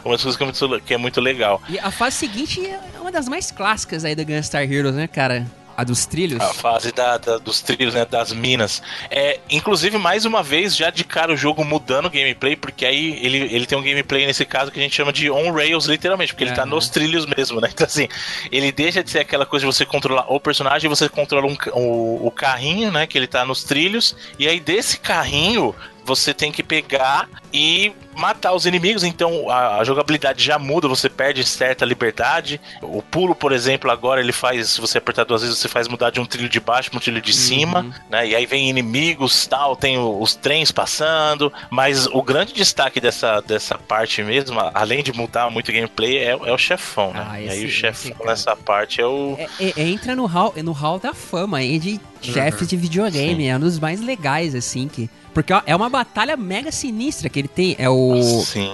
[0.05, 1.61] Uma coisa que é, muito, que é muito legal.
[1.69, 5.47] E a fase seguinte é uma das mais clássicas aí da Gunstar Heroes, né, cara?
[5.79, 6.41] A dos trilhos?
[6.41, 8.05] A fase da, da, dos trilhos, né?
[8.05, 8.83] Das minas.
[9.09, 13.17] É, inclusive, mais uma vez, já de cara o jogo mudando o gameplay, porque aí
[13.25, 16.43] ele, ele tem um gameplay nesse caso que a gente chama de on-rails, literalmente, porque
[16.43, 17.69] é, ele tá nos trilhos mesmo, né?
[17.79, 18.09] Então, assim,
[18.51, 22.27] ele deixa de ser aquela coisa de você controlar o personagem, você controla um, o,
[22.27, 23.07] o carrinho, né?
[23.07, 25.73] Que ele tá nos trilhos, e aí desse carrinho
[26.09, 31.09] você tem que pegar e matar os inimigos, então a, a, jogabilidade já muda, você
[31.09, 32.61] perde certa liberdade.
[32.83, 36.11] O pulo, por exemplo, agora ele faz, se você apertar duas vezes, você faz mudar
[36.11, 37.37] de um trilho de baixo para um trilho de uhum.
[37.37, 38.27] cima, né?
[38.27, 43.41] E aí vem inimigos, tal, tem o, os trens passando, mas o grande destaque dessa,
[43.41, 47.25] dessa parte mesmo, além de mudar muito o gameplay, é, é o chefão, né?
[47.31, 50.27] Ah, esse, e aí o chefão esse, nessa parte é o é, é, entra no
[50.27, 52.67] hall, no hall da fama aí de chefes uhum.
[52.67, 53.49] de videogame, Sim.
[53.49, 55.09] é um dos mais legais assim que
[55.39, 57.77] porque ó, é uma batalha mega sinistra que ele tem.
[57.79, 58.13] É o,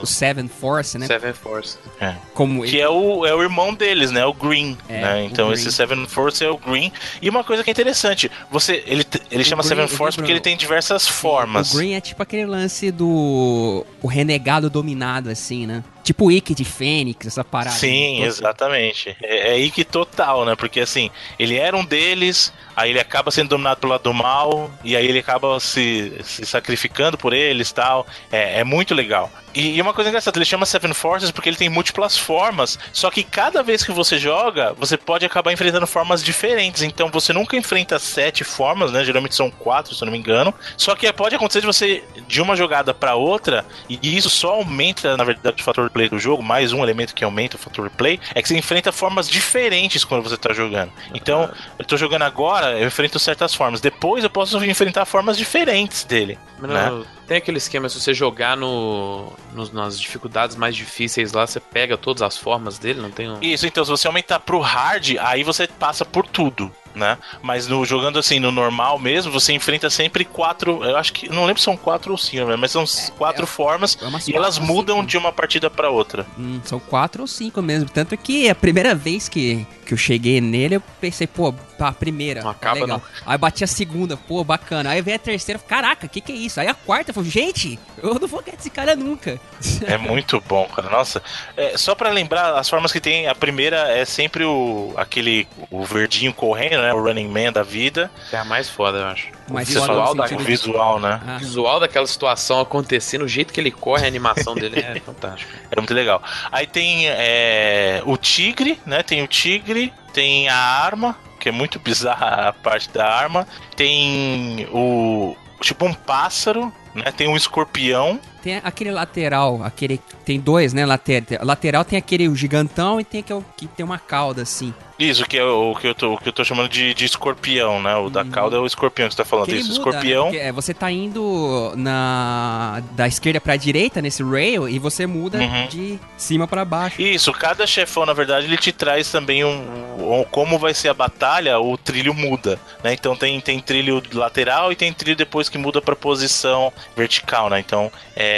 [0.00, 1.06] o Seven Force, né?
[1.06, 1.76] Seven Force.
[2.00, 2.14] É.
[2.32, 2.80] Como que ele...
[2.80, 4.24] é, o, é o irmão deles, né?
[4.24, 4.74] O Green.
[4.88, 5.24] É, né?
[5.26, 5.60] Então Green.
[5.60, 6.90] esse Seven Force é o Green.
[7.20, 10.40] E uma coisa que é interessante, você ele, ele chama Green, Seven Force porque ele
[10.40, 11.74] tem diversas formas.
[11.74, 15.84] O Green é tipo aquele lance do o renegado dominado, assim, né?
[16.04, 17.74] Tipo Ikki de Fênix, essa parada.
[17.74, 19.16] Sim, exatamente.
[19.22, 20.54] É, é Ikki total, né?
[20.54, 24.70] Porque assim, ele era um deles, aí ele acaba sendo dominado pelo lado do mal,
[24.84, 28.06] e aí ele acaba se, se sacrificando por eles tal.
[28.30, 29.32] É, é muito legal.
[29.54, 33.10] E, e uma coisa engraçada, ele chama Seven Forces porque ele tem múltiplas formas, só
[33.10, 36.82] que cada vez que você joga, você pode acabar enfrentando formas diferentes.
[36.82, 39.04] Então você nunca enfrenta sete formas, né?
[39.04, 40.52] Geralmente são quatro, se eu não me engano.
[40.76, 45.16] Só que pode acontecer de você, de uma jogada para outra, e isso só aumenta,
[45.16, 48.20] na verdade, o fator play do jogo, mais um elemento que aumenta o fator play,
[48.34, 50.92] é que você enfrenta formas diferentes quando você tá jogando.
[51.14, 53.80] Então, eu tô jogando agora, eu enfrento certas formas.
[53.80, 56.38] Depois eu posso enfrentar formas diferentes dele.
[56.60, 57.04] né?
[57.26, 61.96] Tem aquele esquema, se você jogar no, no, nas dificuldades mais difíceis lá, você pega
[61.96, 63.38] todas as formas dele, não tem um...
[63.40, 67.18] Isso, então se você aumentar pro hard, aí você passa por tudo né?
[67.42, 70.84] Mas no, jogando assim no normal mesmo, você enfrenta sempre quatro.
[70.84, 71.28] Eu acho que.
[71.28, 74.34] Não lembro se são quatro ou cinco, mas são é, quatro é, formas é e
[74.34, 75.08] elas mudam cinco.
[75.08, 76.26] de uma partida para outra.
[76.38, 77.88] Hum, são quatro ou cinco mesmo.
[77.88, 82.42] Tanto que a primeira vez que, que eu cheguei nele, eu pensei, pô, a primeira.
[82.42, 82.98] Não acaba, legal.
[82.98, 83.02] Não.
[83.26, 84.90] Aí bati a segunda, pô, bacana.
[84.90, 86.60] Aí veio a terceira, caraca, que que é isso?
[86.60, 89.40] Aí a quarta, eu falei, gente, eu não vou ganhar desse cara nunca.
[89.86, 90.88] É muito bom, cara.
[90.88, 91.22] Nossa,
[91.56, 95.84] é, só para lembrar, as formas que tem, a primeira é sempre o aquele o
[95.84, 96.94] verdinho correndo, né?
[96.94, 98.10] O Running Man da vida.
[98.32, 99.28] É a mais foda, eu acho.
[99.48, 101.20] O mais visual, da, o visual, né?
[101.26, 101.36] Ah.
[101.36, 105.50] O visual daquela situação acontecendo, o jeito que ele corre, a animação dele é fantástico.
[105.70, 106.22] É muito legal.
[106.50, 109.02] Aí tem é, o tigre, né?
[109.02, 113.46] Tem o tigre, tem a arma, que é muito bizarra a parte da arma.
[113.76, 115.36] Tem o.
[115.60, 117.10] Tipo um pássaro, né?
[117.12, 118.20] Tem um escorpião.
[118.44, 119.98] Tem aquele lateral, aquele.
[120.22, 120.84] Tem dois, né?
[120.84, 124.74] Later, lateral tem aquele gigantão e tem aquele que tem uma cauda assim.
[124.98, 127.96] Isso, que é o que eu tô, que eu tô chamando de, de escorpião, né?
[127.96, 128.30] O da uhum.
[128.30, 129.48] cauda é o escorpião que você tá falando.
[129.48, 130.30] Isso, muda, escorpião.
[130.30, 130.52] Né?
[130.52, 135.66] você tá indo na da esquerda pra direita nesse rail e você muda uhum.
[135.66, 137.02] de cima para baixo.
[137.02, 140.94] Isso, cada chefão, na verdade, ele te traz também um, um, como vai ser a
[140.94, 142.92] batalha, o trilho muda, né?
[142.92, 147.58] Então tem, tem trilho lateral e tem trilho depois que muda pra posição vertical, né?
[147.58, 148.33] Então é,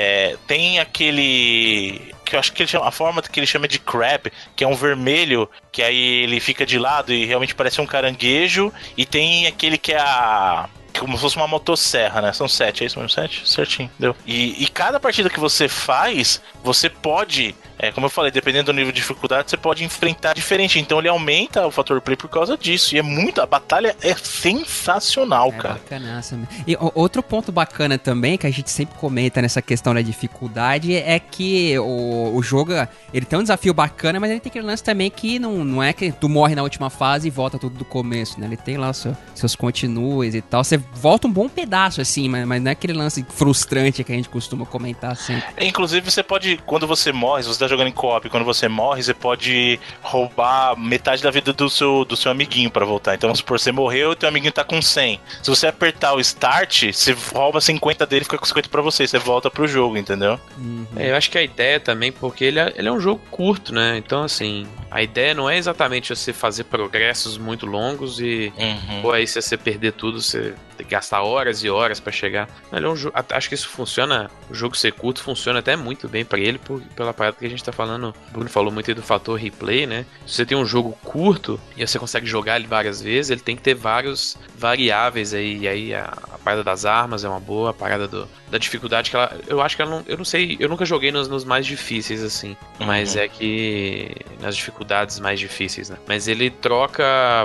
[0.46, 4.32] tem aquele que eu acho que ele chama, a forma que ele chama de crab,
[4.56, 8.72] que é um vermelho, que aí ele fica de lado e realmente parece um caranguejo,
[8.96, 10.68] e tem aquele que é a
[10.98, 12.32] como se fosse uma motosserra, né?
[12.32, 13.10] São sete, é isso mesmo?
[13.10, 13.46] Sete?
[13.46, 14.16] Certinho, deu.
[14.26, 18.72] E, e cada partida que você faz, você pode é, como eu falei, dependendo do
[18.72, 20.78] nível de dificuldade, você pode enfrentar diferente.
[20.78, 22.94] Então ele aumenta o fator play por causa disso.
[22.94, 23.40] E é muito.
[23.40, 25.74] A batalha é sensacional, é cara.
[25.74, 26.38] Bacanaça.
[26.66, 31.18] E outro ponto bacana também, que a gente sempre comenta nessa questão da dificuldade, é
[31.18, 32.72] que o, o jogo
[33.12, 35.92] ele tem um desafio bacana, mas ele tem aquele lance também que não, não é
[35.92, 38.46] que tu morre na última fase e volta tudo do começo, né?
[38.46, 40.64] Ele tem lá seu, seus continues e tal.
[40.64, 44.14] Você volta um bom pedaço, assim, mas, mas não é aquele lance frustrante que a
[44.14, 45.44] gente costuma comentar sempre.
[45.56, 49.02] É, inclusive, você pode, quando você morre, você tá jogando em co-op, quando você morre,
[49.02, 53.14] você pode roubar metade da vida do seu, do seu amiguinho para voltar.
[53.14, 55.20] Então, vamos supor, você morreu e teu amiguinho tá com 100.
[55.42, 59.06] Se você apertar o start, você rouba 50 dele e fica com 50 pra você.
[59.06, 60.38] Você volta pro jogo, entendeu?
[60.56, 60.86] Uhum.
[60.96, 63.74] É, eu acho que a ideia também, porque ele é, ele é um jogo curto,
[63.74, 63.96] né?
[63.98, 69.02] Então, assim, a ideia não é exatamente você fazer progressos muito longos e uhum.
[69.04, 70.54] ou aí se você perder tudo, você
[70.84, 72.48] gastar horas e horas para chegar.
[72.72, 76.08] Ele é um jogo, acho que isso funciona, o jogo ser curto funciona até muito
[76.08, 78.14] bem para ele por, pela parada que a gente tá falando.
[78.28, 80.04] O Bruno falou muito aí do fator replay, né?
[80.26, 83.56] Se você tem um jogo curto e você consegue jogar ele várias vezes, ele tem
[83.56, 85.58] que ter vários variáveis aí.
[85.58, 89.10] E aí a, a parada das armas é uma boa, a parada do, da dificuldade
[89.10, 89.36] que ela.
[89.46, 90.04] Eu acho que ela não.
[90.06, 92.56] Eu não sei, eu nunca joguei nos, nos mais difíceis assim.
[92.80, 92.86] Uhum.
[92.86, 94.14] Mas é que.
[94.40, 95.96] Nas dificuldades mais difíceis, né?
[96.06, 97.04] Mas ele troca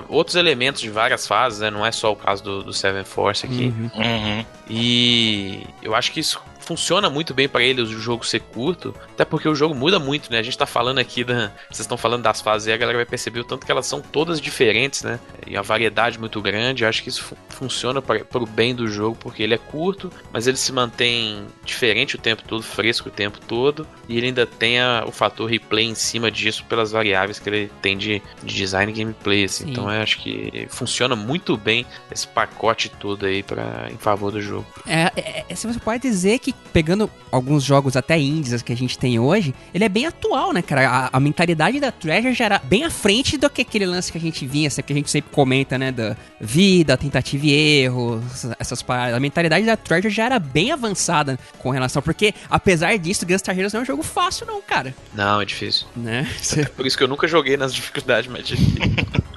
[0.10, 1.70] outros elementos de várias fases, né?
[1.70, 3.66] Não é só o caso do, do Seven Force aqui.
[3.66, 3.90] Uhum.
[3.96, 4.46] Uhum.
[4.70, 9.26] E eu acho que isso funciona muito bem para ele o jogo ser curto, até
[9.26, 10.40] porque o jogo muda muito, né?
[10.40, 11.52] A gente tá falando aqui da.
[11.70, 14.02] Vocês estão falando das fases e a galera vai perceber o tanto que elas são
[14.02, 15.20] todas diferentes, né?
[15.46, 16.84] E a variedade muito grande.
[16.84, 20.12] Eu acho que isso fu funciona para o bem do jogo, porque ele é curto,
[20.34, 24.48] mas ele se mantém diferente o tempo todo, fresco o tempo todo, e ele ainda
[24.48, 28.56] tem a, o fator replay em cima disso pelas variáveis que ele tem de, de
[28.56, 29.44] design e gameplay.
[29.44, 29.70] Assim.
[29.70, 34.42] Então eu acho que funciona muito bem esse pacote todo aí para em favor do
[34.42, 34.66] jogo.
[34.88, 38.98] É, é, é você pode dizer que pegando alguns jogos até indies que a gente
[38.98, 40.88] tem hoje, ele é bem atual, né, cara?
[40.88, 44.18] A, a, mentalidade da Treasure já era bem à frente do que aquele lance que
[44.18, 48.24] a gente vinha, que a gente sempre comenta, né, da vida, tentativa e erro,
[48.60, 49.16] essas paradas.
[49.16, 53.74] A mentalidade da Treasure já era bem avançada com relação, porque apesar disso, Gunstar Heroes
[53.74, 54.94] não é um jogo fácil não, cara.
[55.14, 55.88] Não, é difícil.
[55.96, 56.28] Né?
[56.62, 58.82] É por isso que eu nunca joguei nas dificuldades mais difíceis.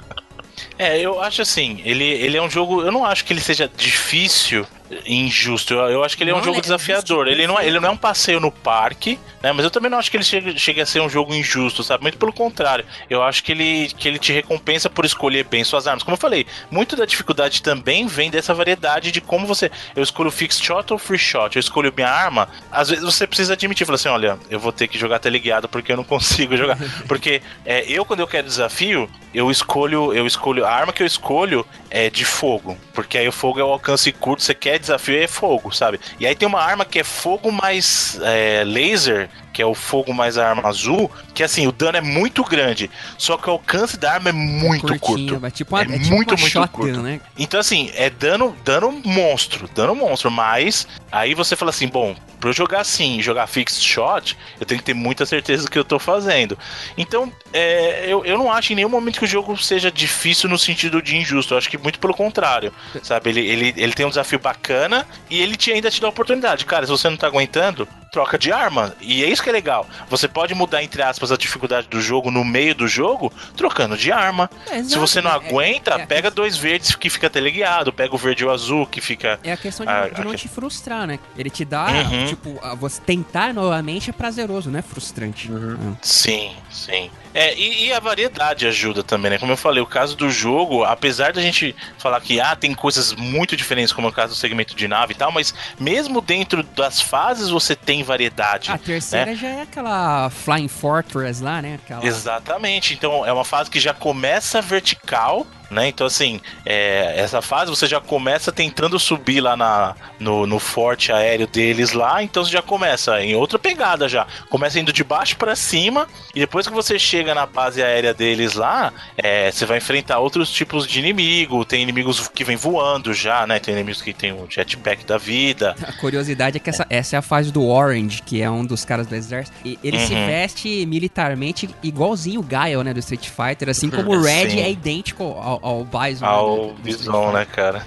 [0.77, 2.81] É, eu acho assim, ele, ele é um jogo.
[2.81, 4.67] Eu não acho que ele seja difícil
[5.05, 5.73] injusto.
[5.73, 7.27] Eu, eu acho que ele é um jogo é desafiador.
[7.27, 9.51] Ele não, é, ele não é um passeio no parque, né?
[9.51, 12.03] Mas eu também não acho que ele chegue, chegue a ser um jogo injusto, sabe?
[12.03, 12.85] Muito pelo contrário.
[13.09, 16.03] Eu acho que ele, que ele te recompensa por escolher bem suas armas.
[16.03, 19.71] Como eu falei, muito da dificuldade também vem dessa variedade de como você.
[19.95, 21.55] Eu escolho fixed shot ou free shot.
[21.55, 22.47] Eu escolho minha arma.
[22.71, 25.91] Às vezes você precisa admitir, falar assim: olha, eu vou ter que jogar teleguiado porque
[25.91, 26.77] eu não consigo jogar.
[27.07, 30.65] Porque é, eu, quando eu quero desafio, eu escolho, eu escolho.
[30.65, 32.77] A arma que eu escolho é de fogo.
[32.93, 35.99] Porque aí o fogo é o alcance curto, você quer desafio é fogo, sabe?
[36.19, 40.13] E aí tem uma arma que é fogo mais é, laser, que é o fogo
[40.13, 43.97] mais a arma azul, que assim, o dano é muito grande, só que o alcance
[43.97, 45.51] da arma é muito Curtinho, curto.
[45.55, 47.01] Tipo uma, é, é tipo muito, muito shotgun, curto.
[47.01, 47.21] Né?
[47.37, 52.15] Então assim, é dano, dano monstro, dano monstro, mas aí você fala assim, bom,
[52.45, 55.79] pra eu jogar assim, jogar fixed shot, eu tenho que ter muita certeza do que
[55.79, 56.55] eu tô fazendo.
[56.95, 60.59] Então, é, eu, eu não acho em nenhum momento que o jogo seja difícil no
[60.59, 62.71] sentido de injusto, eu acho que muito pelo contrário,
[63.01, 63.31] sabe?
[63.31, 66.65] Ele, ele, ele tem um desafio bacana e ele te, ainda te dá oportunidade.
[66.65, 68.95] Cara, se você não tá aguentando, troca de arma.
[69.01, 69.85] E é isso que é legal.
[70.09, 74.09] Você pode mudar, entre aspas, a dificuldade do jogo no meio do jogo, trocando de
[74.09, 74.49] arma.
[74.71, 78.17] É, Se você não é, aguenta, é, pega dois verdes que fica teleguiado, pega o
[78.17, 79.37] verde e o azul que fica.
[79.43, 80.35] É a questão de, a, de não a...
[80.35, 81.19] te frustrar, né?
[81.37, 82.25] Ele te dá, uhum.
[82.25, 85.51] tipo, você tentar novamente é prazeroso, não é frustrante.
[85.51, 85.97] Uhum.
[86.01, 87.11] Sim, sim.
[87.35, 89.37] É, e, e, a variedade ajuda também, né?
[89.37, 93.13] Como eu falei, o caso do jogo, apesar da gente falar que ah, tem coisas
[93.13, 96.63] muito diferentes, como é o caso do segmento de nave e tal, mas mesmo dentro
[96.63, 98.71] das fases você tem variedade.
[98.71, 99.35] A terceira né?
[99.35, 101.77] já é aquela Flying Fortress lá, né?
[101.83, 102.05] Aquela...
[102.05, 102.93] Exatamente.
[102.93, 105.87] Então é uma fase que já começa vertical né?
[105.87, 111.11] Então, assim, é, essa fase você já começa tentando subir lá na, no, no forte
[111.11, 114.27] aéreo deles lá, então você já começa em outra pegada já.
[114.49, 118.53] Começa indo de baixo para cima, e depois que você chega na base aérea deles
[118.53, 121.65] lá, é, você vai enfrentar outros tipos de inimigo.
[121.65, 123.59] Tem inimigos que vêm voando já, né?
[123.59, 125.75] Tem inimigos que tem o jetpack da vida.
[125.83, 128.85] A curiosidade é que essa, essa é a fase do Orange, que é um dos
[128.85, 129.55] caras do exército.
[129.63, 130.07] E ele uhum.
[130.07, 132.93] se veste militarmente igualzinho o Gaio, né?
[132.93, 134.59] Do Street Fighter, assim como o Red Sim.
[134.61, 136.25] é idêntico ao ao, ao Bison.
[136.25, 137.85] Ao né, Bison, né, cara?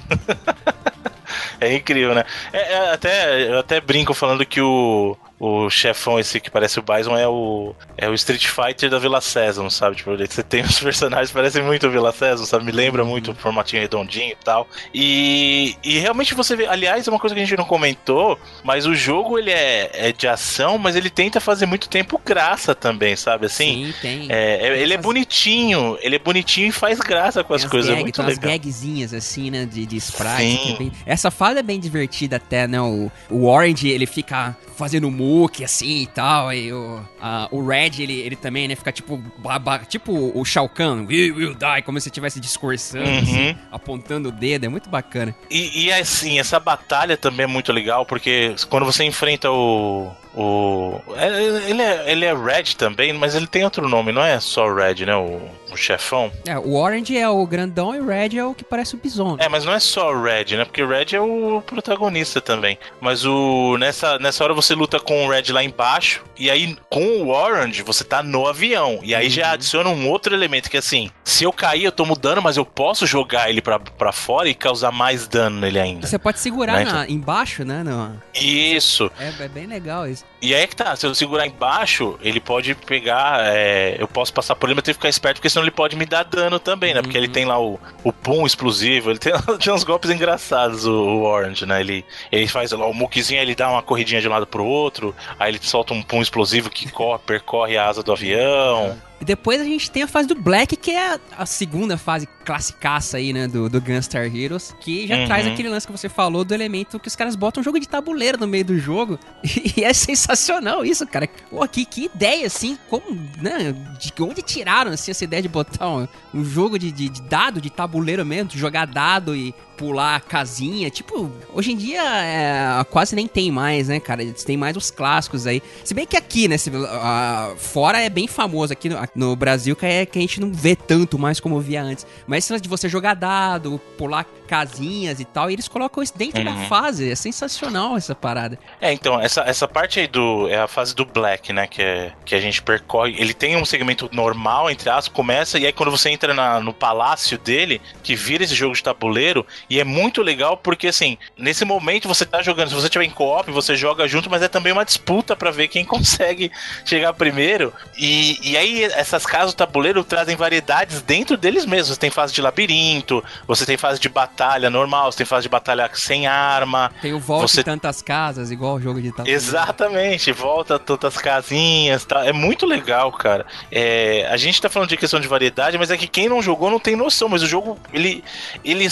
[1.61, 2.25] é incrível, né?
[2.53, 6.83] É, é, até, eu até brinco falando que o, o chefão esse que parece o
[6.83, 9.97] Bison é o, é o Street Fighter da Vila Sésamo, sabe?
[9.97, 12.65] Tipo, você tem os personagens que parecem muito o Vila Sésamo, sabe?
[12.65, 14.67] Me lembra muito o formatinho redondinho e tal.
[14.93, 18.87] E, e realmente você vê, aliás, é uma coisa que a gente não comentou, mas
[18.87, 23.15] o jogo ele é, é de ação, mas ele tenta fazer muito tempo graça também,
[23.15, 23.47] sabe?
[23.47, 24.27] Assim, Sim, tem.
[24.29, 27.91] É, é ele é bonitinho, ele é bonitinho e faz graça com as, as coisas,
[27.91, 28.33] é gag, é muito legal.
[28.33, 30.93] As gagzinhas assim, né, de, de sprite.
[31.07, 32.81] Essa fase é bem divertida até, né?
[32.81, 36.53] O, o Orange, ele fica fazendo muque assim e tal.
[36.53, 40.69] E o, a, o Red, ele, ele também, né, fica tipo, baba, tipo o Shao
[40.69, 43.19] Kahn, we will die, como se estivesse discursando, uhum.
[43.19, 44.65] assim, apontando o dedo.
[44.65, 45.35] É muito bacana.
[45.51, 50.11] E, e assim, essa batalha também é muito legal, porque quando você enfrenta o
[50.41, 54.39] o, é, ele, é, ele é Red também, mas ele tem outro nome, não é
[54.39, 55.17] só Red, né?
[55.17, 55.41] O,
[55.73, 56.31] o chefão.
[56.47, 59.37] É, o Orange é o grandão e o Red é o que parece o bison.
[59.41, 60.65] É, mas não é só o Red, né?
[60.65, 62.79] Porque o Red é o protagonista também.
[63.01, 67.05] Mas o nessa, nessa hora você luta com o Red lá embaixo, e aí com
[67.23, 69.01] o Orange você tá no avião.
[69.03, 69.31] E aí uhum.
[69.31, 72.65] já adiciona um outro elemento que assim, se eu cair eu tomo dano, mas eu
[72.65, 76.07] posso jogar ele pra, pra fora e causar mais dano nele ainda.
[76.07, 76.85] Você pode segurar né?
[76.85, 77.83] na, embaixo, né?
[77.83, 78.23] No...
[78.35, 79.11] Isso.
[79.19, 80.28] É, é bem legal isso.
[80.41, 83.41] E aí é que tá, se eu segurar embaixo, ele pode pegar.
[83.45, 85.97] É, eu posso passar por ele, mas tenho que ficar esperto, porque senão ele pode
[85.97, 87.03] me dar dano também, né?
[87.03, 87.33] Porque ele uhum.
[87.33, 91.67] tem lá o, o pum explosivo, ele tem, tem uns golpes engraçados, o, o, Orange,
[91.67, 91.81] né?
[91.81, 95.15] Ele, ele faz lá o muquezinho, ele dá uma corridinha de um lado pro outro,
[95.39, 98.97] aí ele solta um pum explosivo que corre, percorre a asa do avião.
[99.21, 103.17] E depois a gente tem a fase do Black, que é a segunda fase classicaça
[103.17, 105.27] aí, né, do, do Gunstar Heroes, que já uhum.
[105.27, 107.89] traz aquele lance que você falou do elemento que os caras botam um jogo de
[107.89, 109.19] tabuleiro no meio do jogo.
[109.77, 111.29] E é sensacional isso, cara.
[111.51, 113.05] Pô, que, que ideia, assim, como,
[113.41, 117.23] né, de onde tiraram, assim, essa ideia de botar um, um jogo de, de, de,
[117.23, 120.91] dado, de tabuleiro mesmo, de jogar dado e pular casinha.
[120.91, 124.25] Tipo, hoje em dia é, quase nem tem mais, né, cara?
[124.45, 125.63] Tem mais os clássicos aí.
[125.85, 129.77] Se bem que aqui, né, se, uh, fora é bem famoso aqui no, no Brasil,
[129.77, 132.07] que é que a gente não vê tanto mais como via antes.
[132.27, 136.41] Mas esse de você jogar dado, pular casinhas e tal, e eles colocam isso dentro
[136.41, 136.45] uhum.
[136.45, 137.11] da fase.
[137.11, 138.59] É sensacional essa parada.
[138.81, 140.49] É, então, essa, essa parte aí do.
[140.49, 141.67] É a fase do Black, né?
[141.67, 143.15] Que, é, que a gente percorre.
[143.19, 146.73] Ele tem um segmento normal, entre aspas, começa, e aí quando você entra na, no
[146.73, 151.65] palácio dele, que vira esse jogo de tabuleiro, e é muito legal porque, assim, nesse
[151.65, 154.73] momento você tá jogando, se você tiver em co-op, você joga junto, mas é também
[154.73, 156.51] uma disputa para ver quem consegue
[156.85, 157.73] chegar primeiro.
[157.97, 161.95] E, e aí, essas casas do tabuleiro trazem variedades dentro deles mesmos.
[161.95, 165.49] Você tem fase de labirinto, você tem fase de batalha normal, você tem fase de
[165.49, 166.91] batalha sem arma.
[167.03, 167.63] Tem o volta você...
[167.63, 169.37] tantas casas, igual o jogo de tabuleiro.
[169.37, 172.25] Exatamente, volta tantas casinhas, tá?
[172.25, 173.45] É muito legal, cara.
[173.71, 176.71] É, a gente tá falando de questão de variedade, mas é que quem não jogou
[176.71, 178.25] não tem noção, mas o jogo, ele,
[178.65, 178.89] ele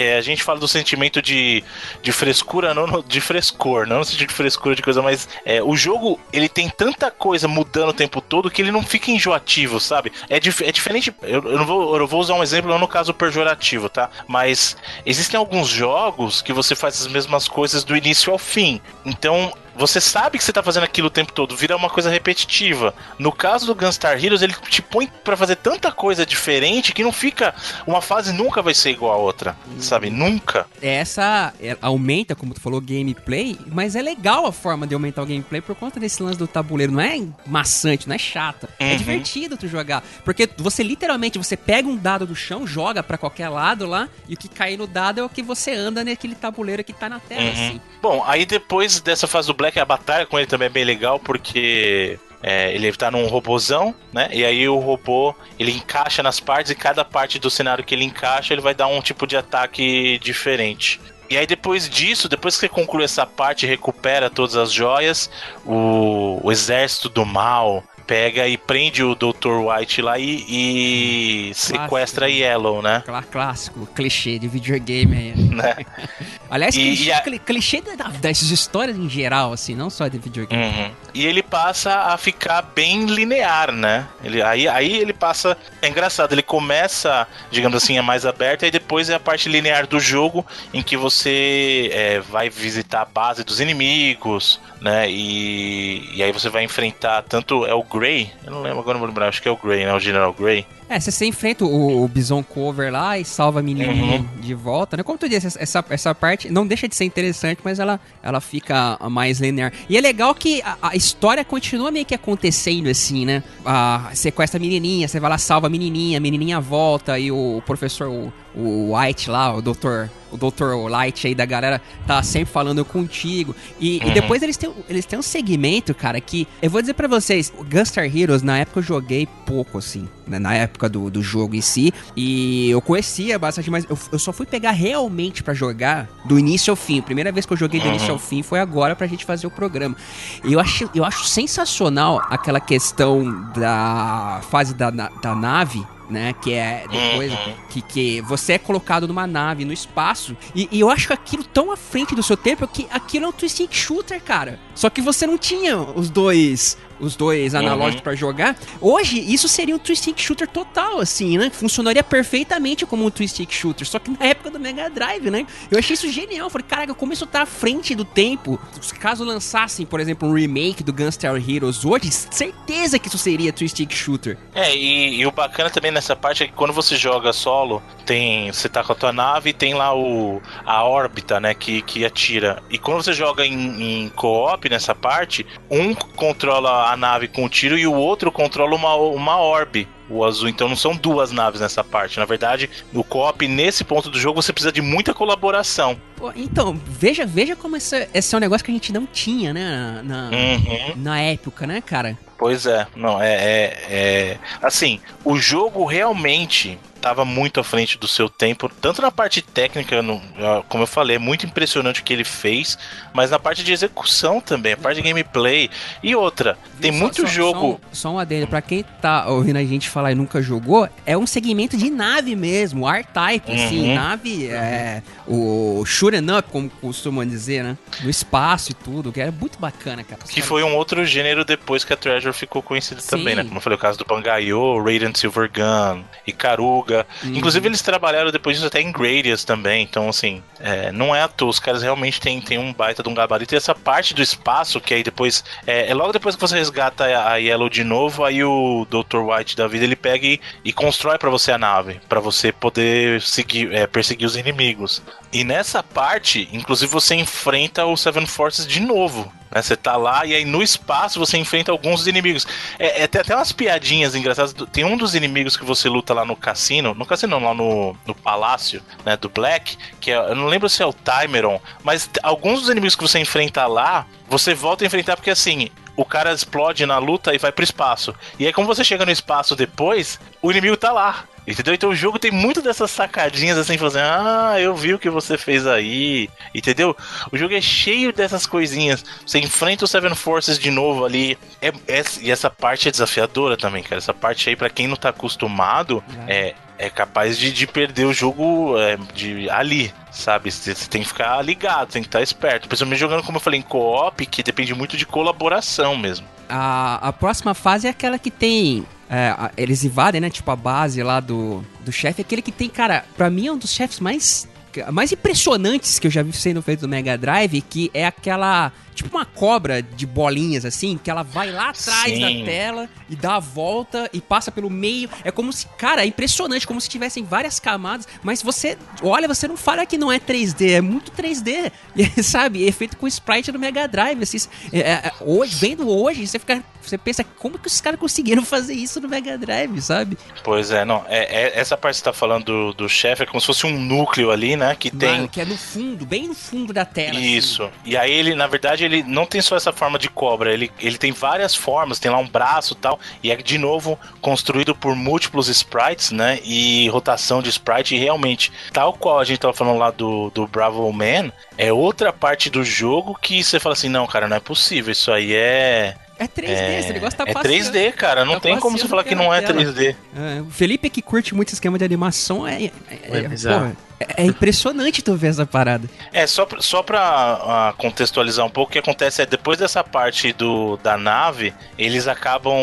[0.00, 1.62] é, a gente fala do sentimento de,
[2.02, 5.62] de frescura, não no, de frescor, não no sentido de frescura de coisa, mas é,
[5.62, 9.80] o jogo ele tem tanta coisa mudando o tempo todo que ele não fica enjoativo,
[9.80, 10.12] sabe?
[10.28, 11.14] É, dif é diferente.
[11.22, 14.10] Eu, eu, não vou, eu vou usar um exemplo, não no caso pejorativo, tá?
[14.26, 18.80] Mas existem alguns jogos que você faz as mesmas coisas do início ao fim.
[19.04, 22.92] Então você sabe que você tá fazendo aquilo o tempo todo, vira uma coisa repetitiva.
[23.18, 27.12] No caso do Gunstar Heroes, ele te põe para fazer tanta coisa diferente que não
[27.12, 27.54] fica.
[27.86, 29.80] Uma fase nunca vai ser igual a outra, hum.
[29.80, 30.10] sabe?
[30.10, 30.66] Nunca.
[30.82, 35.26] Essa é, aumenta, como tu falou, gameplay, mas é legal a forma de aumentar o
[35.26, 36.92] gameplay por conta desse lance do tabuleiro.
[36.92, 38.68] Não é maçante, não é chata.
[38.78, 38.90] É uhum.
[38.90, 40.02] É divertido tu jogar.
[40.24, 44.34] Porque você literalmente você pega um dado do chão, joga para qualquer lado lá, e
[44.34, 47.20] o que cai no dado é o que você anda naquele tabuleiro que tá na
[47.20, 47.50] tela, uhum.
[47.50, 47.80] assim.
[48.00, 50.84] Bom, aí depois dessa fase do Black Black, a batalha com ele também é bem
[50.84, 54.28] legal, porque é, ele tá num robozão, né?
[54.32, 58.04] E aí o robô ele encaixa nas partes e cada parte do cenário que ele
[58.04, 61.00] encaixa, ele vai dar um tipo de ataque diferente.
[61.30, 65.30] E aí depois disso, depois que conclui essa parte recupera todas as joias,
[65.66, 69.60] o, o exército do mal pega e prende o Dr.
[69.66, 73.04] White lá e, e sequestra a Yellow, né?
[73.30, 75.34] Clássico, clichê de videogame aí.
[75.36, 75.76] Né?
[76.50, 77.20] Aliás, e, clichê, e a...
[77.20, 77.82] clichê
[78.18, 80.64] dessas histórias em geral, assim, não só de videogame.
[80.64, 80.90] Uhum.
[81.12, 84.06] E ele passa a ficar bem linear, né?
[84.24, 85.58] Ele, aí, aí ele passa.
[85.82, 89.86] É engraçado, ele começa, digamos assim, é mais aberto, e depois é a parte linear
[89.86, 95.10] do jogo em que você é, vai visitar a base dos inimigos, né?
[95.10, 99.00] E, e aí você vai enfrentar tanto é o Grey, eu não lembro agora, não
[99.00, 99.92] vou lembrar, acho que é o Grey, né?
[99.94, 100.66] O General Grey.
[100.88, 104.40] É, você, enfrenta o, o Bison Cover lá e salva a menininha uhum.
[104.40, 105.02] de volta, né?
[105.02, 108.98] Como tu disse, essa, essa parte não deixa de ser interessante, mas ela, ela fica
[109.10, 109.72] mais linear.
[109.88, 113.42] E é legal que a, a história continua meio que acontecendo assim, né?
[113.64, 117.58] A, sequestra a menininha, você vai lá, salva a menininha, a menininha volta e o,
[117.58, 120.74] o professor, o, o White lá, o doutor o Dr.
[120.88, 123.54] Light aí da galera tá sempre falando contigo.
[123.80, 124.10] E, uhum.
[124.10, 127.52] e, depois eles têm, eles têm um segmento, cara, que eu vou dizer para vocês,
[127.70, 131.60] Gunstar Heroes, na época eu joguei pouco, assim, né, na época do, do jogo em
[131.60, 131.92] si.
[132.16, 136.70] E eu conhecia bastante, mas eu, eu só fui pegar realmente para jogar do início
[136.70, 137.00] ao fim.
[137.00, 137.94] A primeira vez que eu joguei do uhum.
[137.94, 139.96] início ao fim foi agora pra gente fazer o programa.
[140.44, 146.32] E eu acho, eu acho sensacional aquela questão da fase da, da nave né?
[146.32, 147.54] Que é depois uhum.
[147.68, 150.36] que, que você é colocado numa nave no espaço.
[150.54, 153.32] E, e, eu acho aquilo tão à frente do seu tempo que aquilo é um
[153.32, 154.58] twist shooter, cara.
[154.74, 158.02] Só que você não tinha os dois os dois analógicos uhum.
[158.02, 158.56] para jogar.
[158.80, 161.50] Hoje, isso seria um twist stick shooter total, assim, né?
[161.50, 165.46] Funcionaria perfeitamente como um twist stick shooter, só que na época do Mega Drive, né?
[165.70, 166.50] Eu achei isso genial.
[166.50, 168.58] Falei, caraca, como isso tá à frente do tempo.
[168.98, 173.78] Caso lançassem, por exemplo, um remake do Gunstar Heroes hoje, certeza que isso seria twist
[173.78, 174.36] stick shooter.
[174.54, 178.50] É, e, e, o bacana também nessa parte é que quando você joga solo, tem
[178.50, 182.04] você tá com a tua nave e tem lá o a órbita, né, que, que
[182.04, 182.62] atira.
[182.70, 187.48] E quando você joga em, em co-op nessa parte, um controla a nave com o
[187.48, 190.48] tiro e o outro controla uma, uma orbe o azul.
[190.48, 192.18] Então não são duas naves nessa parte.
[192.18, 196.00] Na verdade, no co-op, nesse ponto do jogo, você precisa de muita colaboração.
[196.16, 199.52] Pô, então, veja, veja como esse, esse é um negócio que a gente não tinha,
[199.52, 200.00] né?
[200.04, 200.92] Na, uhum.
[200.96, 202.18] na época, né, cara?
[202.38, 204.38] Pois é, não, é, é, é.
[204.62, 206.78] Assim, o jogo realmente
[207.08, 210.20] estava muito à frente do seu tempo, tanto na parte técnica, no,
[210.68, 212.78] como eu falei, é muito impressionante o que ele fez,
[213.12, 215.70] mas na parte de execução também, a parte de gameplay.
[216.02, 217.80] E outra, tem só, muito só, jogo.
[217.90, 221.16] Só, só um adendo, pra quem tá ouvindo a gente falar e nunca jogou, é
[221.16, 223.66] um segmento de nave mesmo, R-Type, assim, uhum.
[223.66, 227.78] assim, nave, é, o shooting up, como costumam dizer, né?
[228.02, 230.20] No espaço e tudo, que é muito bacana, cara.
[230.28, 233.10] Que foi um outro gênero depois que a Treasure ficou conhecida Sim.
[233.10, 233.44] também, né?
[233.44, 236.97] Como eu falei, o caso do Bangayo, Radiant Silver Gun, Ikaruga.
[237.22, 237.34] Uhum.
[237.34, 239.82] Inclusive, eles trabalharam depois disso até em Gradius também.
[239.82, 241.48] Então, assim, é, não é à toa.
[241.48, 243.54] Os caras realmente têm, têm um baita de um gabarito.
[243.54, 245.44] E essa parte do espaço, que aí depois.
[245.66, 249.18] É, é logo depois que você resgata a Yellow de novo, aí o Dr.
[249.18, 252.00] White da vida ele pega e, e constrói para você a nave.
[252.08, 255.02] para você poder seguir, é, perseguir os inimigos.
[255.32, 259.32] E nessa parte, inclusive, você enfrenta o Seven Forces de novo.
[259.50, 259.62] Né?
[259.62, 262.46] Você tá lá e aí no espaço você enfrenta alguns inimigos.
[262.78, 264.54] É, é, tem até umas piadinhas engraçadas.
[264.72, 268.14] Tem um dos inimigos que você luta lá no cassino, no cassino lá no, no
[268.14, 272.60] palácio, né, do Black, que é, eu não lembro se é o Timeron, mas alguns
[272.60, 276.86] dos inimigos que você enfrenta lá, você volta a enfrentar porque assim, o cara explode
[276.86, 278.14] na luta e vai pro espaço.
[278.38, 281.24] E aí, como você chega no espaço depois, o inimigo tá lá.
[281.48, 281.72] Entendeu?
[281.72, 285.38] Então o jogo tem muito dessas sacadinhas assim, fazendo, ah, eu vi o que você
[285.38, 286.28] fez aí.
[286.54, 286.94] Entendeu?
[287.32, 289.02] O jogo é cheio dessas coisinhas.
[289.26, 291.38] Você enfrenta o Seven Forces de novo ali.
[291.62, 293.96] É, é e essa parte é desafiadora também, cara.
[293.96, 298.12] Essa parte aí, para quem não tá acostumado, é, é capaz de, de perder o
[298.12, 300.50] jogo é, de ali, sabe?
[300.50, 302.68] Você tem que ficar ligado, tem que estar esperto.
[302.68, 306.26] Principalmente jogando, como eu falei, em co-op, que depende muito de colaboração mesmo.
[306.46, 310.30] A, a próxima fase é aquela que tem é, eles invadem, né?
[310.30, 312.22] Tipo, a base lá do, do chefe.
[312.22, 314.46] Aquele que tem, cara, pra mim é um dos chefes mais,
[314.92, 319.16] mais impressionantes que eu já vi sendo feito no Mega Drive, que é aquela tipo
[319.16, 322.20] uma cobra de bolinhas, assim, que ela vai lá atrás Sim.
[322.20, 325.08] da tela e dá a volta e passa pelo meio.
[325.24, 329.46] É como se, cara, é impressionante, como se tivessem várias camadas, mas você olha, você
[329.46, 331.70] não fala que não é 3D, é muito 3D,
[332.22, 332.66] sabe?
[332.66, 334.38] É feito com sprite do Mega Drive, assim,
[334.72, 338.74] é, é, hoje, vendo hoje, você fica, você pensa, como que os caras conseguiram fazer
[338.74, 340.18] isso no Mega Drive, sabe?
[340.42, 343.26] Pois é, não, é, é essa parte que você tá falando do, do chefe é
[343.26, 345.28] como se fosse um núcleo ali, né, que Mano, tem...
[345.28, 347.10] Que é no fundo, bem no fundo da tela.
[347.10, 347.36] Assim.
[347.36, 347.72] Isso, assim.
[347.84, 350.98] e aí ele, na verdade, ele não tem só essa forma de cobra, ele, ele
[350.98, 354.94] tem várias formas, tem lá um braço e tal, e é de novo construído por
[354.94, 356.40] múltiplos sprites, né?
[356.44, 360.46] E rotação de sprite, e realmente, tal qual a gente tava falando lá do, do
[360.46, 364.40] Bravo Man, é outra parte do jogo que você fala assim: não, cara, não é
[364.40, 365.96] possível, isso aí é.
[366.18, 366.80] É 3D, é...
[366.80, 368.24] esse negócio tá É 3D, cara.
[368.24, 369.94] Não tá tem como você falar que não é 3D.
[370.16, 372.64] É, o Felipe que curte muito esquema de animação é.
[372.64, 375.88] É, é, é porra, é, é impressionante tu ver essa parada.
[376.12, 380.32] É, só, só pra uh, contextualizar um pouco, o que acontece é depois dessa parte
[380.32, 382.54] do, da nave, eles acabam,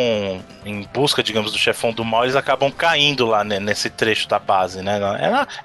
[0.66, 4.40] em busca, digamos, do chefão do mal, eles acabam caindo lá né, nesse trecho da
[4.40, 5.00] base, né?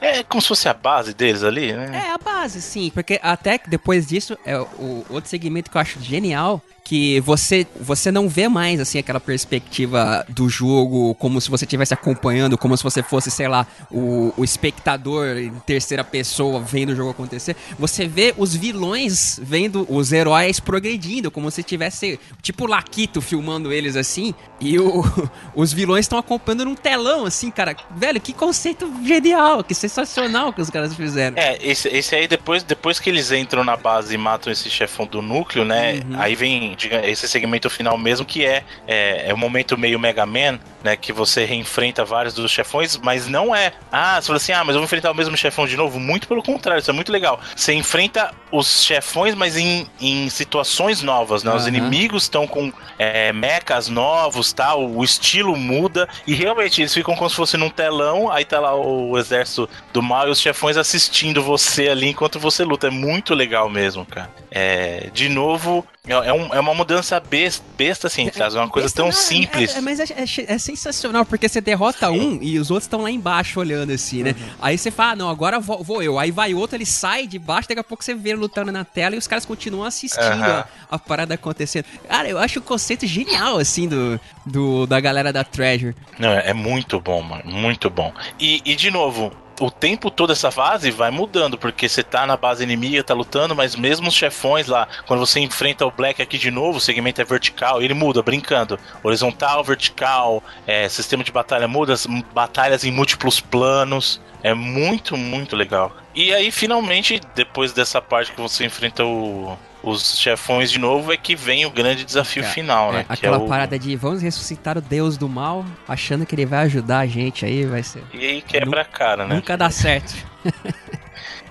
[0.00, 2.06] É, é como se fosse a base deles ali, né?
[2.06, 2.90] É, a base, sim.
[2.92, 7.64] Porque até que depois disso, é o outro segmento que eu acho genial que você
[7.80, 12.76] você não vê mais assim aquela perspectiva do jogo como se você estivesse acompanhando, como
[12.76, 17.54] se você fosse, sei lá, o, o espectador em terceira pessoa vendo o jogo acontecer.
[17.78, 23.94] Você vê os vilões vendo os heróis progredindo, como se tivesse tipo Laquito filmando eles
[23.94, 25.04] assim, e o,
[25.54, 27.76] os vilões estão acompanhando num telão assim, cara.
[27.94, 31.36] Velho, que conceito genial, que sensacional que os caras fizeram.
[31.38, 35.06] É, esse, esse aí depois depois que eles entram na base e matam esse chefão
[35.06, 36.00] do núcleo, né?
[36.00, 36.20] Uhum.
[36.20, 40.58] Aí vem esse segmento final mesmo, que é, é, é um momento meio Mega Man,
[40.82, 40.96] né?
[40.96, 43.72] Que você reenfrenta vários dos chefões, mas não é.
[43.90, 45.98] Ah, você fala assim, ah, mas eu vou enfrentar o mesmo chefão de novo.
[45.98, 47.40] Muito pelo contrário, isso é muito legal.
[47.54, 51.50] Você enfrenta os chefões, mas em, em situações novas, né?
[51.50, 51.56] Uhum.
[51.56, 57.14] Os inimigos estão com é, mechas novos, tal, o estilo muda, e realmente eles ficam
[57.14, 60.76] como se fosse num telão, aí tá lá o exército do mal e os chefões
[60.76, 62.86] assistindo você ali enquanto você luta.
[62.86, 64.30] É muito legal mesmo, cara.
[64.50, 68.88] É, de novo, é, é, um, é uma mudança besta, besta assim, traz uma coisa
[68.90, 69.74] tão não, simples.
[69.74, 70.06] É, é, mas é,
[70.48, 74.30] é, sensacional, porque você derrota um e os outros estão lá embaixo olhando assim, né?
[74.30, 74.48] Uhum.
[74.62, 76.18] Aí você fala, ah, não, agora vou, vou, eu.
[76.18, 78.82] Aí vai outro, ele sai de baixo, daqui a pouco você vê ele lutando na
[78.82, 80.42] tela e os caras continuam assistindo uhum.
[80.42, 81.84] a, a, parada acontecendo.
[82.08, 85.94] Cara, eu acho o conceito genial, assim, do, do da galera da Treasure.
[86.18, 88.10] Não, é muito bom, mano, muito bom.
[88.38, 92.36] E, e de novo, o tempo todo essa fase vai mudando, porque você tá na
[92.36, 96.38] base inimiga, tá lutando, mas mesmo os chefões lá, quando você enfrenta o Black aqui
[96.38, 98.78] de novo, o segmento é vertical, ele muda, brincando.
[99.02, 101.94] Horizontal, vertical, é, sistema de batalha muda,
[102.32, 104.20] batalhas em múltiplos planos.
[104.42, 105.94] É muito, muito legal.
[106.14, 111.16] E aí, finalmente, depois dessa parte que você enfrenta o, os chefões de novo, é
[111.16, 113.00] que vem o grande desafio é, final, né?
[113.08, 113.46] É, aquela é o...
[113.46, 117.44] parada de vamos ressuscitar o deus do mal, achando que ele vai ajudar a gente
[117.44, 118.02] aí, vai ser.
[118.12, 119.34] E aí quebra a cara, né?
[119.34, 120.14] Nunca dá certo.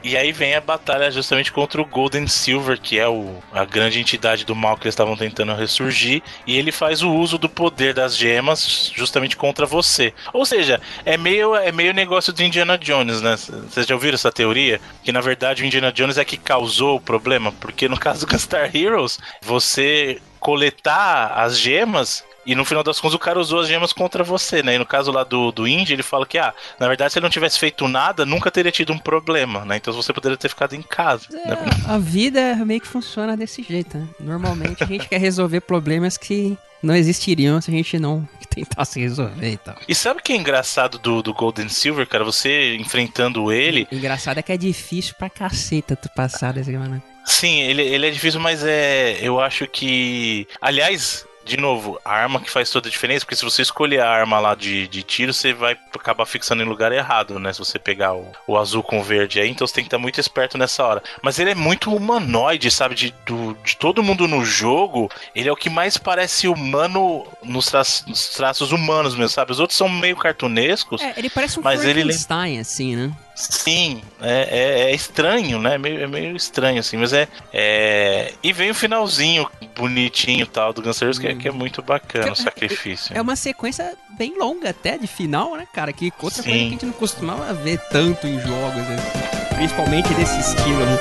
[0.04, 4.00] E aí vem a batalha justamente contra o Golden Silver, que é o, a grande
[4.00, 6.22] entidade do mal que eles estavam tentando ressurgir.
[6.48, 10.14] E ele faz o uso do poder das gemas justamente contra você.
[10.32, 13.36] Ou seja, é meio, é meio negócio do Indiana Jones, né?
[13.36, 14.80] Vocês já ouviram essa teoria?
[15.04, 17.52] Que na verdade o Indiana Jones é que causou o problema.
[17.52, 23.14] Porque no caso do Gunstar Heroes, você coletar as gemas e no final das contas
[23.14, 24.74] o cara usou as gemas contra você, né?
[24.74, 27.24] E no caso lá do, do Indy, ele fala que, ah, na verdade, se ele
[27.24, 29.78] não tivesse feito nada, nunca teria tido um problema, né?
[29.78, 31.28] Então você poderia ter ficado em casa.
[31.32, 31.58] É, né?
[31.88, 34.08] A vida meio que funciona desse jeito, né?
[34.20, 39.52] Normalmente a gente quer resolver problemas que não existiriam se a gente não tentasse resolver
[39.52, 39.76] e tal.
[39.88, 42.24] E sabe o que é engraçado do, do Golden Silver, cara?
[42.24, 43.88] Você enfrentando ele.
[43.92, 47.00] engraçado é que é difícil pra caceta tu passar desse mano.
[47.26, 49.20] Sim, ele, ele é difícil, mas é.
[49.22, 50.48] Eu acho que.
[50.60, 54.10] Aliás, de novo, a arma que faz toda a diferença, porque se você escolher a
[54.10, 57.52] arma lá de, de tiro, você vai acabar fixando em lugar errado, né?
[57.52, 59.98] Se você pegar o, o azul com o verde aí, então você tem que estar
[59.98, 61.04] muito esperto nessa hora.
[61.24, 62.94] Mas ele é muito humanoide, sabe?
[62.94, 67.66] De, do, de todo mundo no jogo, ele é o que mais parece humano nos,
[67.66, 69.52] tra nos traços humanos mesmo, sabe?
[69.52, 71.02] Os outros são meio cartunescos.
[71.02, 72.62] É, ele parece um mas Frankenstein, ele...
[72.62, 73.12] assim, né?
[73.40, 75.76] Sim, é, é, é, estranho, né?
[75.76, 78.34] É meio, é meio estranho, assim, mas é, é.
[78.44, 81.82] E vem o finalzinho bonitinho tal do Guns N' Roses, que, é, que é muito
[81.82, 83.16] bacana o sacrifício.
[83.16, 85.94] É uma sequência bem longa até de final, né, cara?
[85.94, 86.50] Que outra Sim.
[86.50, 88.98] coisa que a gente não costumava ver tanto em jogos, né?
[89.60, 90.98] principalmente desse estilo, né?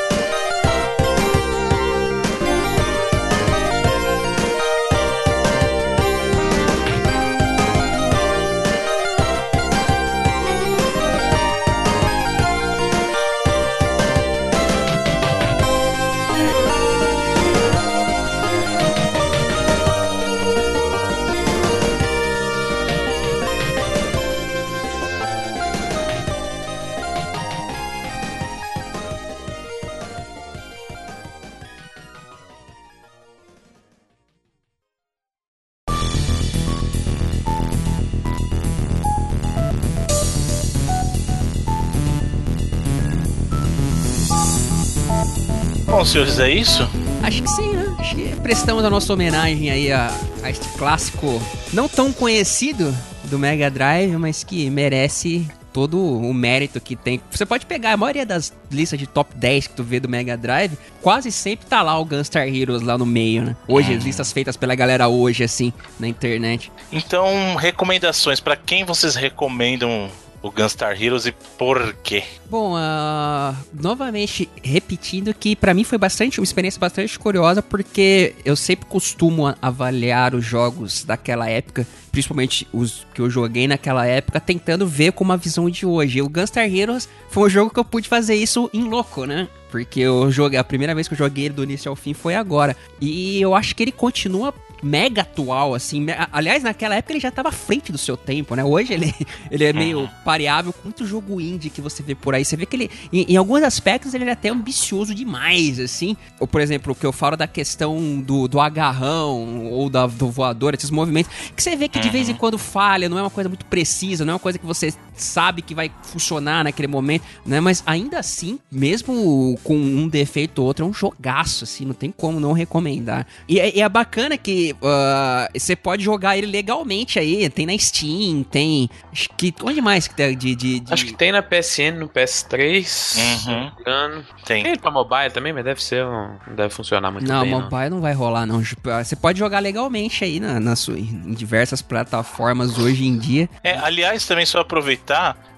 [45.99, 46.89] Bom, senhores, é isso?
[47.25, 47.97] Acho que sim, né?
[47.99, 51.43] Acho que prestamos a nossa homenagem aí a, a este clássico
[51.73, 57.21] não tão conhecido do Mega Drive, mas que merece todo o mérito que tem.
[57.33, 60.37] Você pode pegar a maioria das listas de top 10 que tu vê do Mega
[60.37, 63.57] Drive, quase sempre tá lá o Gunstar Heroes lá no meio, né?
[63.67, 66.71] Hoje, as listas feitas pela galera hoje, assim, na internet.
[66.93, 70.09] Então, recomendações, para quem vocês recomendam
[70.43, 72.23] o Gunstar Heroes e por quê?
[72.49, 78.57] Bom, uh, novamente repetindo que para mim foi bastante uma experiência bastante curiosa porque eu
[78.57, 84.87] sempre costumo avaliar os jogos daquela época, principalmente os que eu joguei naquela época, tentando
[84.87, 86.23] ver com uma visão de hoje.
[86.23, 89.49] O Gunstar Heroes foi um jogo que eu pude fazer isso em louco, né?
[89.71, 92.35] Porque eu joguei, a primeira vez que eu joguei ele do início ao fim foi
[92.35, 92.75] agora.
[93.01, 96.07] E eu acho que ele continua mega atual, assim.
[96.33, 98.65] Aliás, naquela época ele já estava à frente do seu tempo, né?
[98.65, 99.15] Hoje ele,
[99.51, 100.09] ele é meio uhum.
[100.25, 102.45] pareável com muito jogo indie que você vê por aí.
[102.45, 106.17] Você vê que ele, em, em, alguns aspectos, ele é até ambicioso demais, assim.
[106.39, 110.31] Ou, por exemplo, o que eu falo da questão do, do agarrão ou da, do
[110.31, 112.39] voador, esses movimentos, que você vê que de vez em uhum.
[112.39, 114.93] quando falha, não é uma coisa muito precisa, não é uma coisa que você
[115.23, 117.61] sabe que vai funcionar naquele momento, né?
[117.61, 122.11] Mas ainda assim, mesmo com um defeito ou outro, é um jogaço, assim, não tem
[122.11, 123.27] como não recomendar.
[123.49, 127.77] E, é, e é bacana que uh, você pode jogar ele legalmente aí, tem na
[127.79, 128.89] Steam, tem.
[129.13, 129.55] Acho que.
[129.63, 130.93] Onde mais que tem de, de, de...
[130.93, 133.17] Acho que tem na PSN, no PS3.
[133.19, 133.71] Uhum.
[133.81, 134.25] Engano.
[134.45, 134.63] Tem.
[134.63, 136.05] Tem pra mobile também, mas deve ser.
[136.05, 137.51] Um, não deve funcionar muito não, bem.
[137.51, 138.01] mobile não.
[138.01, 138.63] vai rolar, não.
[138.63, 143.49] Você pode jogar legalmente aí na, na sua, em diversas plataformas hoje em dia.
[143.63, 145.08] É, aliás, também só aproveitar,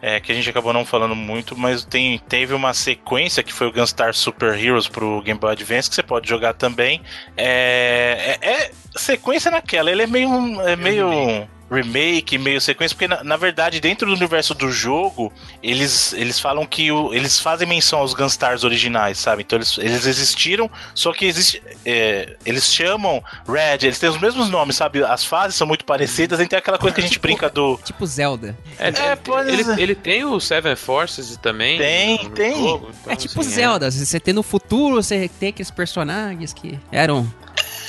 [0.01, 3.67] é, que a gente acabou não falando muito, mas tem, teve uma sequência que foi
[3.67, 7.03] o Gunstar Super Heroes pro Game Boy Advance, que você pode jogar também.
[7.37, 10.61] É, é, é sequência naquela, ele é meio.
[10.63, 16.13] É meio remake, meio sequência, porque na, na, verdade, dentro do universo do jogo, eles,
[16.13, 19.43] eles falam que o, eles fazem menção aos Gunstars originais, sabe?
[19.43, 21.63] Então eles, eles existiram, só que existe.
[21.85, 25.05] É, eles chamam Red, eles têm os mesmos nomes, sabe?
[25.05, 27.79] As fases são muito parecidas, então é aquela coisa que a gente tipo, brinca do.
[27.85, 28.57] Tipo Zelda.
[28.79, 31.79] É, é ele, ele, tem o Seven Forces também.
[31.79, 32.55] Tem, no, tem.
[32.55, 33.91] Jogo, então, é tipo assim, Zelda, é.
[33.91, 37.31] você tem no futuro, você tem aqueles personagens que eram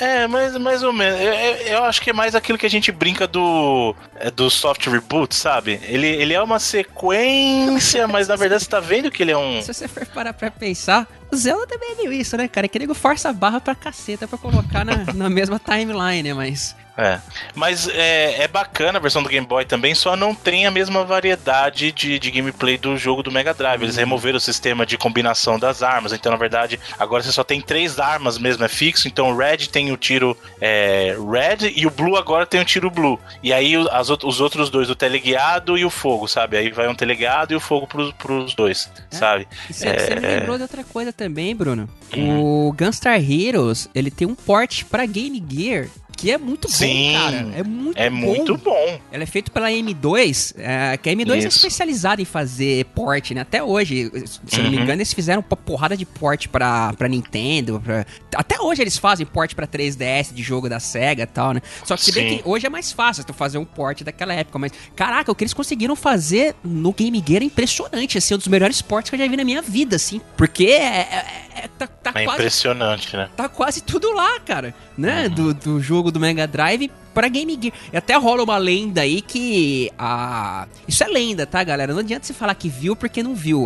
[0.01, 1.19] é, mas mais ou menos.
[1.21, 4.87] Eu, eu, acho que é mais aquilo que a gente brinca do, é, do soft
[4.87, 5.79] reboot, sabe?
[5.83, 9.61] Ele, ele é uma sequência, mas na verdade você tá vendo que ele é um.
[9.61, 12.67] Se você for parar pra pensar, o Zelda também é meio isso, né, cara?
[12.67, 16.33] Que nego força a barra pra caceta pra colocar na, na mesma timeline, né?
[16.33, 16.75] Mas.
[16.97, 17.19] É.
[17.55, 21.03] Mas é, é bacana a versão do Game Boy também, só não tem a mesma
[21.03, 23.81] variedade de, de gameplay do jogo do Mega Drive.
[23.81, 24.01] Eles uhum.
[24.01, 27.99] removeram o sistema de combinação das armas, então na verdade agora você só tem três
[27.99, 29.07] armas mesmo, é fixo.
[29.07, 32.91] Então o Red tem o tiro é, Red e o Blue agora tem o tiro
[32.91, 33.19] Blue.
[33.41, 36.57] E aí as, os outros dois, o teleguiado e o fogo, sabe?
[36.57, 39.15] Aí vai um teleguiado e o fogo pros, pros dois, é.
[39.15, 39.47] sabe?
[39.69, 39.99] Você, é...
[39.99, 41.89] você me lembrou de outra coisa também, Bruno.
[42.15, 42.67] Uhum.
[42.67, 45.87] O Gunstar Heroes, ele tem um port para Game Gear
[46.21, 47.37] que é muito Sim, bom, cara.
[47.55, 48.15] É muito é bom.
[48.15, 48.99] muito bom.
[49.11, 51.47] Ela é feita pela M2, é, que a M2 é Isso.
[51.47, 53.41] é especializada em fazer port, né?
[53.41, 54.11] Até hoje,
[54.45, 54.63] se uhum.
[54.63, 54.83] não me uhum.
[54.83, 57.81] engano, eles fizeram uma porrada de port pra, pra Nintendo.
[57.83, 58.05] Pra...
[58.35, 61.61] Até hoje eles fazem port pra 3DS de jogo da SEGA e tal, né?
[61.83, 64.59] Só que se bem que hoje é mais fácil tu fazer um port daquela época,
[64.59, 68.47] mas caraca, o que eles conseguiram fazer no Game Gear é impressionante, assim, um dos
[68.47, 70.21] melhores ports que eu já vi na minha vida, assim.
[70.37, 71.25] Porque é, é,
[71.63, 73.29] é tá, tá é quase, impressionante, né?
[73.35, 75.27] Tá quase tudo lá, cara, né?
[75.27, 75.33] Uhum.
[75.33, 77.73] Do, do jogo do Mega Drive para Game Gear.
[77.93, 81.93] E até rola uma lenda aí que a isso é lenda, tá, galera?
[81.93, 83.65] Não adianta você falar que viu porque não viu.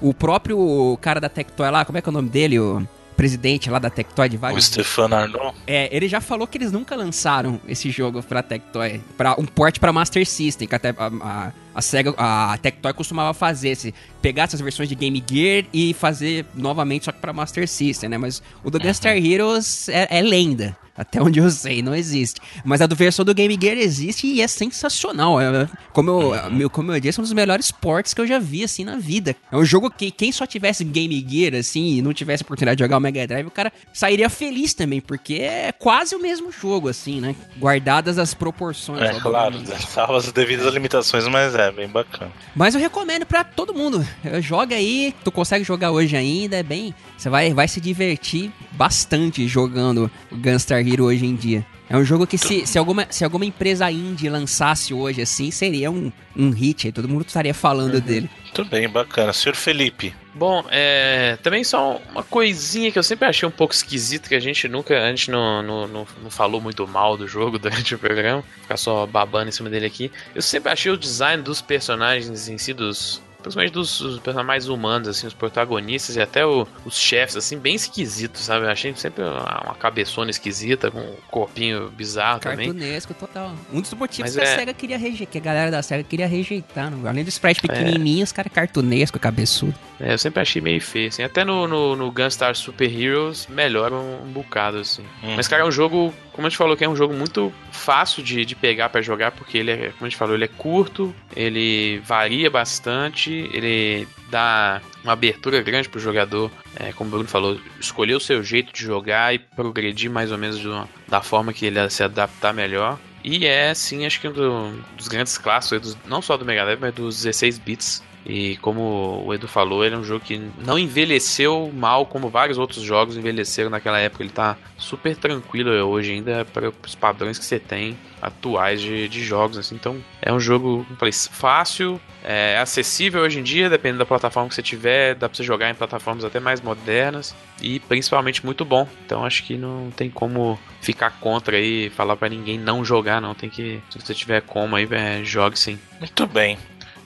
[0.00, 2.58] O próprio cara da Tectoy lá, como é que é o nome dele?
[2.58, 2.86] O
[3.16, 4.64] presidente lá da Tectoy de vários.
[4.64, 5.54] O Stefano Arnaud.
[5.66, 9.78] É, ele já falou que eles nunca lançaram esse jogo pra Tectoy, para um port
[9.78, 14.44] para Master System, que até a, a, a Sega, a Tectoy costumava fazer, se pegar
[14.44, 18.18] essas versões de Game Gear e fazer novamente só que para Master System, né?
[18.18, 18.84] Mas o do uhum.
[18.84, 20.76] Gunstar Heroes é, é lenda.
[21.00, 22.42] Até onde eu sei, não existe.
[22.62, 25.40] Mas a do versão do Game Gear existe e é sensacional.
[25.40, 28.64] É, como, eu, como eu disse, é um dos melhores ports que eu já vi,
[28.64, 29.34] assim, na vida.
[29.50, 32.84] É um jogo que quem só tivesse Game Gear, assim, e não tivesse oportunidade de
[32.84, 36.88] jogar o Mega Drive, o cara sairia feliz também, porque é quase o mesmo jogo,
[36.88, 37.34] assim, né?
[37.58, 39.00] Guardadas as proporções.
[39.00, 39.56] É, claro,
[39.88, 42.30] salva as devidas limitações, mas é bem bacana.
[42.54, 44.06] Mas eu recomendo para todo mundo.
[44.40, 46.94] Joga aí, tu consegue jogar hoje ainda, é bem...
[47.18, 51.66] Você vai, vai se divertir bastante jogando Gunstar Hero hoje em dia.
[51.90, 55.90] É um jogo que se, se, alguma, se alguma empresa indie lançasse hoje assim, seria
[55.90, 58.00] um, um hit, aí todo mundo estaria falando uhum.
[58.00, 58.30] dele.
[58.44, 59.32] Muito bem, bacana.
[59.32, 60.14] Senhor Felipe.
[60.32, 64.40] Bom, é, também só uma coisinha que eu sempre achei um pouco esquisito, que a
[64.40, 67.98] gente nunca, a gente não, não, não, não falou muito mal do jogo durante o
[67.98, 70.10] programa, ficar só babando em cima dele aqui.
[70.34, 74.68] Eu sempre achei o design dos personagens em si, dos, principalmente dos, dos personagens mais
[74.68, 78.66] humanos, assim, os protagonistas e até o, os chefes, assim, bem esquisitos, sabe?
[78.66, 82.66] Eu achei sempre uma, uma cabeçona esquisita, com um corpinho bizarro também.
[82.66, 83.52] Cartunesco, total.
[83.72, 84.54] Um dos motivos Mas que é...
[84.54, 87.08] a SEGA queria rejeitar, que a galera da SEGA queria rejeitar, não?
[87.08, 88.24] além do sprite pequenininho, é...
[88.24, 89.74] os caras cartunesco, cabeçudo.
[90.00, 91.22] É, eu sempre achei meio feio, assim.
[91.22, 95.02] Até no, no, no Gunstar Super Heroes melhora um, um bocado, assim.
[95.22, 95.36] Uhum.
[95.36, 98.22] Mas, cara, é um jogo, como a gente falou, que é um jogo muito fácil
[98.22, 101.14] de, de pegar para jogar, porque ele é, como a gente falou, ele é curto,
[101.34, 107.58] ele varia bastante, ele dá uma abertura grande pro jogador, é, como o Bruno falou,
[107.80, 110.60] escolher o seu jeito de jogar e progredir mais ou menos
[111.08, 112.98] da forma que ele se adaptar melhor.
[113.22, 116.80] E é, sim, acho que um do, dos grandes clássicos, não só do Mega Drive,
[116.80, 120.78] mas dos 16 bits e como o Edu falou, ele é um jogo que não
[120.78, 124.22] envelheceu mal como vários outros jogos envelheceram naquela época.
[124.22, 129.24] Ele tá super tranquilo hoje ainda para os padrões que você tem atuais de, de
[129.24, 129.56] jogos.
[129.56, 129.74] Assim.
[129.74, 134.54] Então é um jogo falei, fácil, é acessível hoje em dia, dependendo da plataforma que
[134.54, 135.14] você tiver.
[135.14, 138.86] Dá para você jogar em plataformas até mais modernas e principalmente muito bom.
[139.06, 143.34] Então acho que não tem como ficar contra aí, falar para ninguém não jogar, não.
[143.34, 145.78] Tem que, se você tiver como aí, é, jogue sim.
[145.98, 146.58] Muito bem.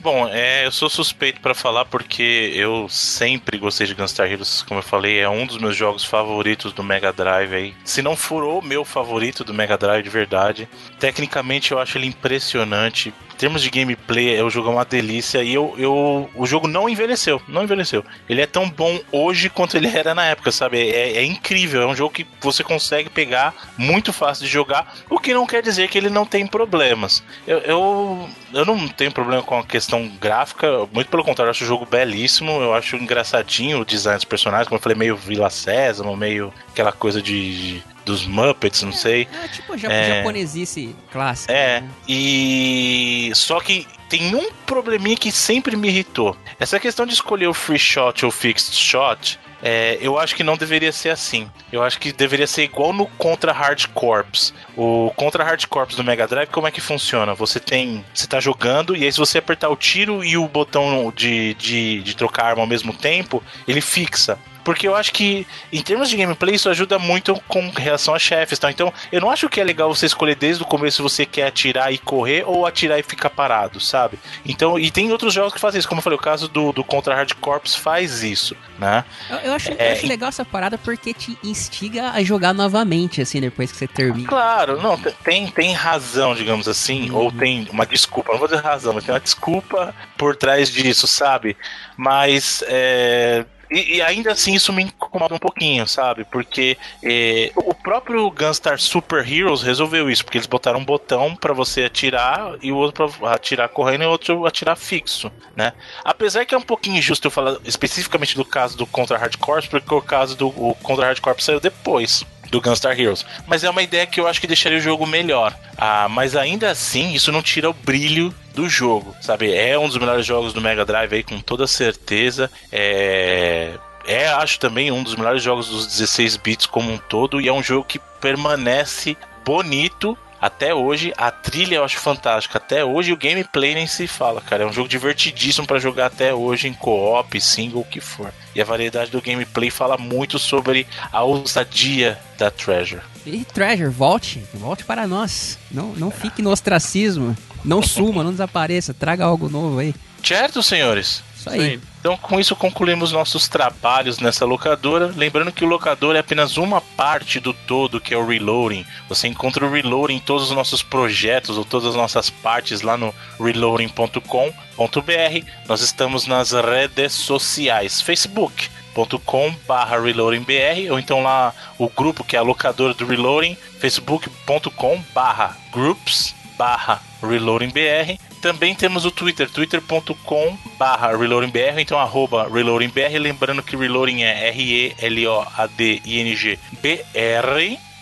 [0.05, 4.81] Bom, é, eu sou suspeito para falar porque eu sempre gostei de Gunstar Heroes, como
[4.81, 7.75] eu falei, é um dos meus jogos favoritos do Mega Drive aí.
[7.87, 10.69] Se não for o meu favorito do Mega Drive de verdade,
[11.01, 13.15] tecnicamente eu acho ele impressionante.
[13.35, 16.89] Em termos de gameplay, o jogo é uma delícia e eu, eu, o jogo não
[16.89, 18.05] envelheceu, não envelheceu.
[18.29, 20.79] Ele é tão bom hoje quanto ele era na época, sabe?
[20.79, 25.19] É, é incrível, é um jogo que você consegue pegar muito fácil de jogar, o
[25.19, 27.25] que não quer dizer que ele não tem problemas.
[27.47, 31.65] Eu, eu, eu não tenho problema com a questão gráfica, muito pelo contrário, eu acho
[31.65, 35.51] o jogo belíssimo, eu acho engraçadinho o design dos personagens, como eu falei, meio Vila
[35.51, 39.29] Sésamo, meio aquela coisa de dos Muppets, não sei.
[39.43, 41.53] É, tipo é, japonesice clássica.
[41.53, 41.91] É, né?
[42.09, 46.37] e só que tem um probleminha que sempre me irritou.
[46.59, 50.59] Essa questão de escolher o free shot ou fixed shot, é, eu acho que não
[50.59, 51.51] deveria ser assim.
[51.73, 54.53] Eu acho que deveria ser igual no Contra Hard Corps.
[54.77, 57.35] O Contra Hard Corps do Mega Drive, como é que funciona?
[57.35, 58.05] Você tem.
[58.13, 62.03] Você tá jogando, e aí se você apertar o tiro e o botão de, de,
[62.03, 64.39] de trocar arma ao mesmo tempo, ele fixa.
[64.65, 68.59] Porque eu acho que, em termos de gameplay, isso ajuda muito com relação a chefes.
[68.59, 68.71] Tá?
[68.71, 71.47] Então, eu não acho que é legal você escolher desde o começo se você quer
[71.47, 74.19] atirar e correr ou atirar e ficar parado, sabe?
[74.47, 75.89] Então, e tem outros jogos que fazem isso.
[75.89, 79.05] Como eu falei, o caso do, do Contra Hard Corps faz isso, né?
[79.29, 83.21] Eu, eu acho, é, eu acho legal essa parada porque te instiga a jogar novamente,
[83.21, 84.29] assim, depois que você termina.
[84.29, 87.17] Claro, não, tem, tem razão, digamos assim, uhum.
[87.17, 91.07] ou tem uma desculpa, não vou dizer razão, mas tem uma desculpa por trás disso,
[91.07, 91.57] sabe?
[91.97, 96.25] Mas é, e, e, ainda assim isso me incomoda um pouquinho, sabe?
[96.25, 101.53] Porque é, o próprio Gunstar Super Heroes resolveu isso, porque eles botaram um botão para
[101.53, 105.73] você atirar e o outro pra atirar correndo e o outro atirar fixo, né?
[106.05, 109.67] Apesar que é um pouquinho injusto eu falar especificamente do caso do Contra Hard Corps,
[109.67, 110.51] porque o caso do
[110.83, 113.25] Contra Hard Corps saiu depois do Gunstar Heroes.
[113.47, 115.55] Mas é uma ideia que eu acho que deixaria o jogo melhor.
[115.77, 119.53] Ah, mas ainda assim, isso não tira o brilho do jogo, sabe?
[119.53, 122.51] É um dos melhores jogos do Mega Drive aí, com toda certeza.
[122.71, 123.73] É.
[124.07, 127.53] É, acho também um dos melhores jogos dos 16 bits como um todo e é
[127.53, 132.59] um jogo que permanece bonito até hoje, a trilha eu acho fantástica.
[132.59, 134.65] Até hoje o gameplay nem se fala, cara.
[134.65, 138.31] É um jogo divertidíssimo para jogar até hoje em co-op, single, o que for.
[138.55, 143.01] E a variedade do gameplay fala muito sobre a ousadia da Treasure.
[143.25, 145.59] E Treasure, volte, volte para nós.
[145.71, 147.35] Não, não fique no ostracismo.
[147.65, 148.93] Não suma, não desapareça.
[148.93, 149.95] Traga algo novo aí.
[150.23, 151.23] Certo, senhores?
[151.45, 151.81] Isso aí.
[152.01, 155.13] Então, com isso, concluímos nossos trabalhos nessa locadora.
[155.15, 158.85] Lembrando que o locador é apenas uma parte do todo, que é o reloading.
[159.09, 162.97] Você encontra o reloading em todos os nossos projetos ou todas as nossas partes lá
[162.97, 165.49] no reloading.com.br.
[165.69, 172.37] Nós estamos nas redes sociais: Facebook facebook.com barra reloadingbr ou então lá o grupo que
[172.37, 180.59] é a locadora do Reloading, facebook.com barra groups barra reloadingbr também temos o Twitter, twitter.com
[180.79, 184.99] barra reloadingbr, então arroba reloadingbr, lembrando que reloading é R-E-L-O-A-D-I-N-G-B-R.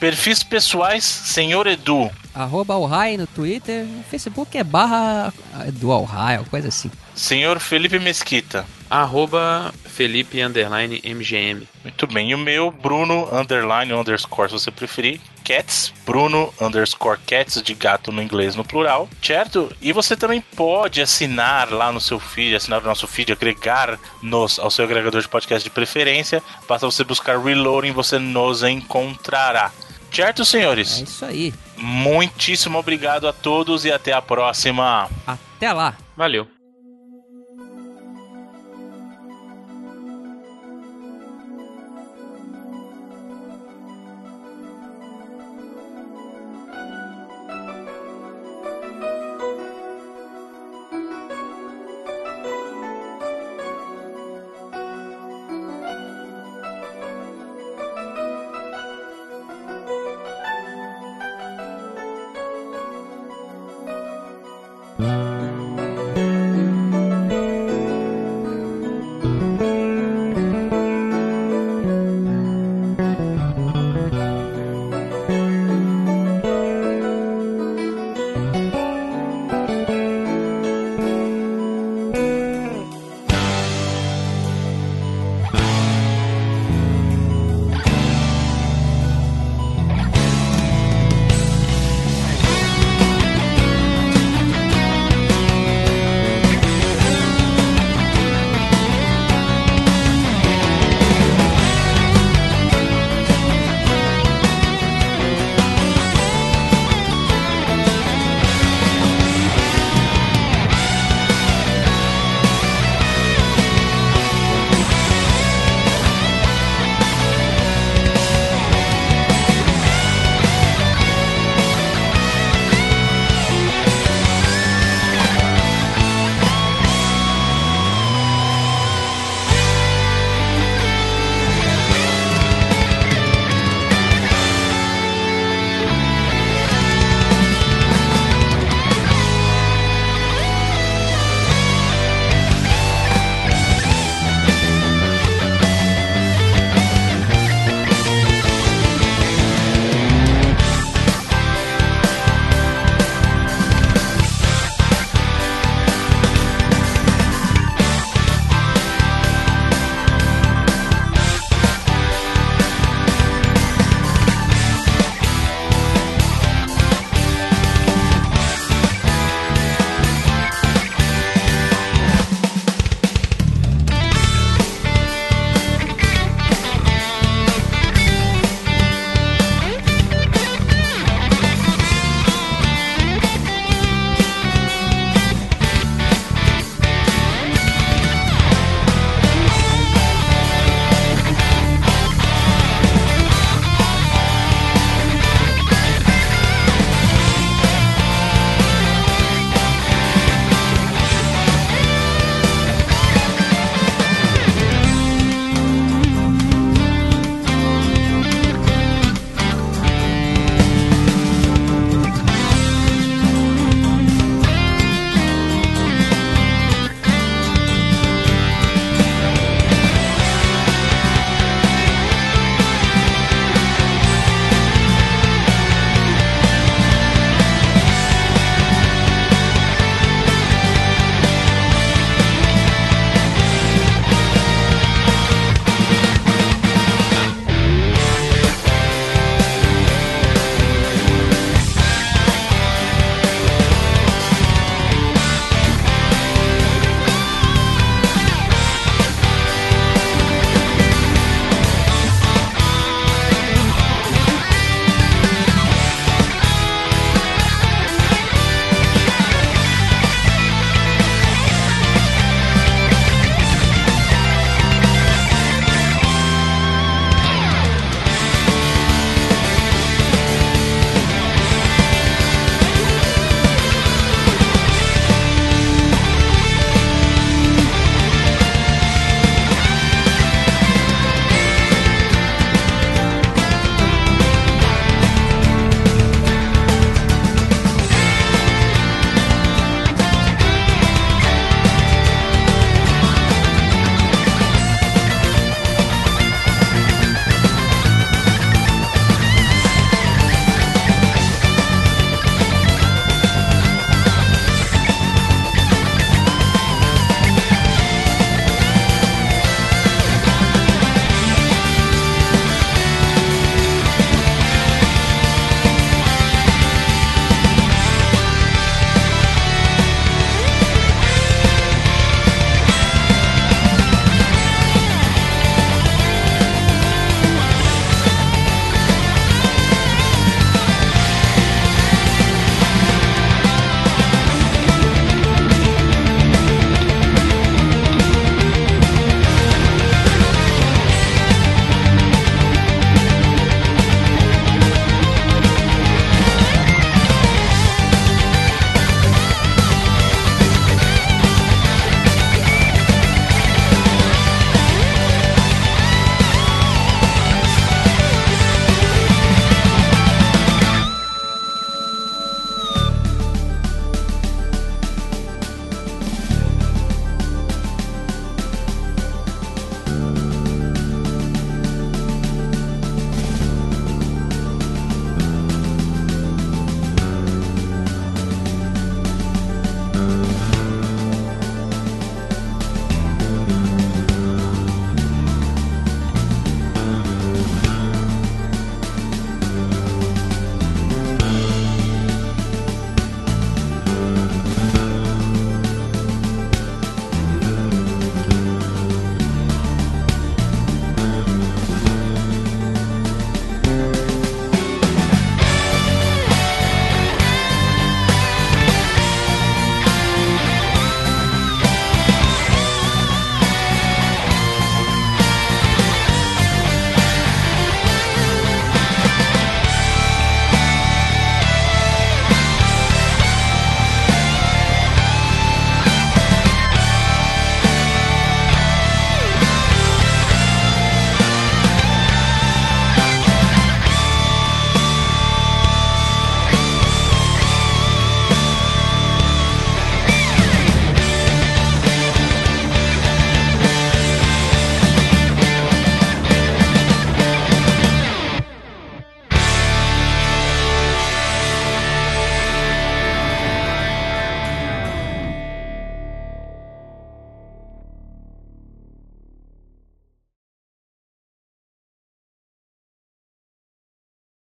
[0.01, 2.10] Perfis pessoais, Senhor Edu.
[2.35, 5.32] Arroba Alhai no Twitter, no Facebook é barra
[5.69, 6.90] Edu Alhai, coisa assim.
[7.14, 8.66] Senhor Felipe Mesquita.
[8.90, 11.69] Arroba Felipe underline MGM.
[11.85, 12.31] Muito bem.
[12.31, 15.20] E o meu, Bruno underline underscore, se você preferir.
[15.53, 19.70] Cats, Bruno underscore Cats, de gato no inglês no plural, certo?
[19.83, 24.59] E você também pode assinar lá no seu feed, assinar o nosso feed, agregar nos,
[24.59, 26.43] ao seu agregador de podcast de preferência.
[26.66, 29.70] Basta você buscar Reloading, você nos encontrará.
[30.11, 31.01] Certo, senhores?
[31.01, 31.55] É isso aí.
[31.77, 35.11] Muitíssimo obrigado a todos e até a próxima.
[35.27, 35.97] Até lá.
[36.16, 36.49] Valeu.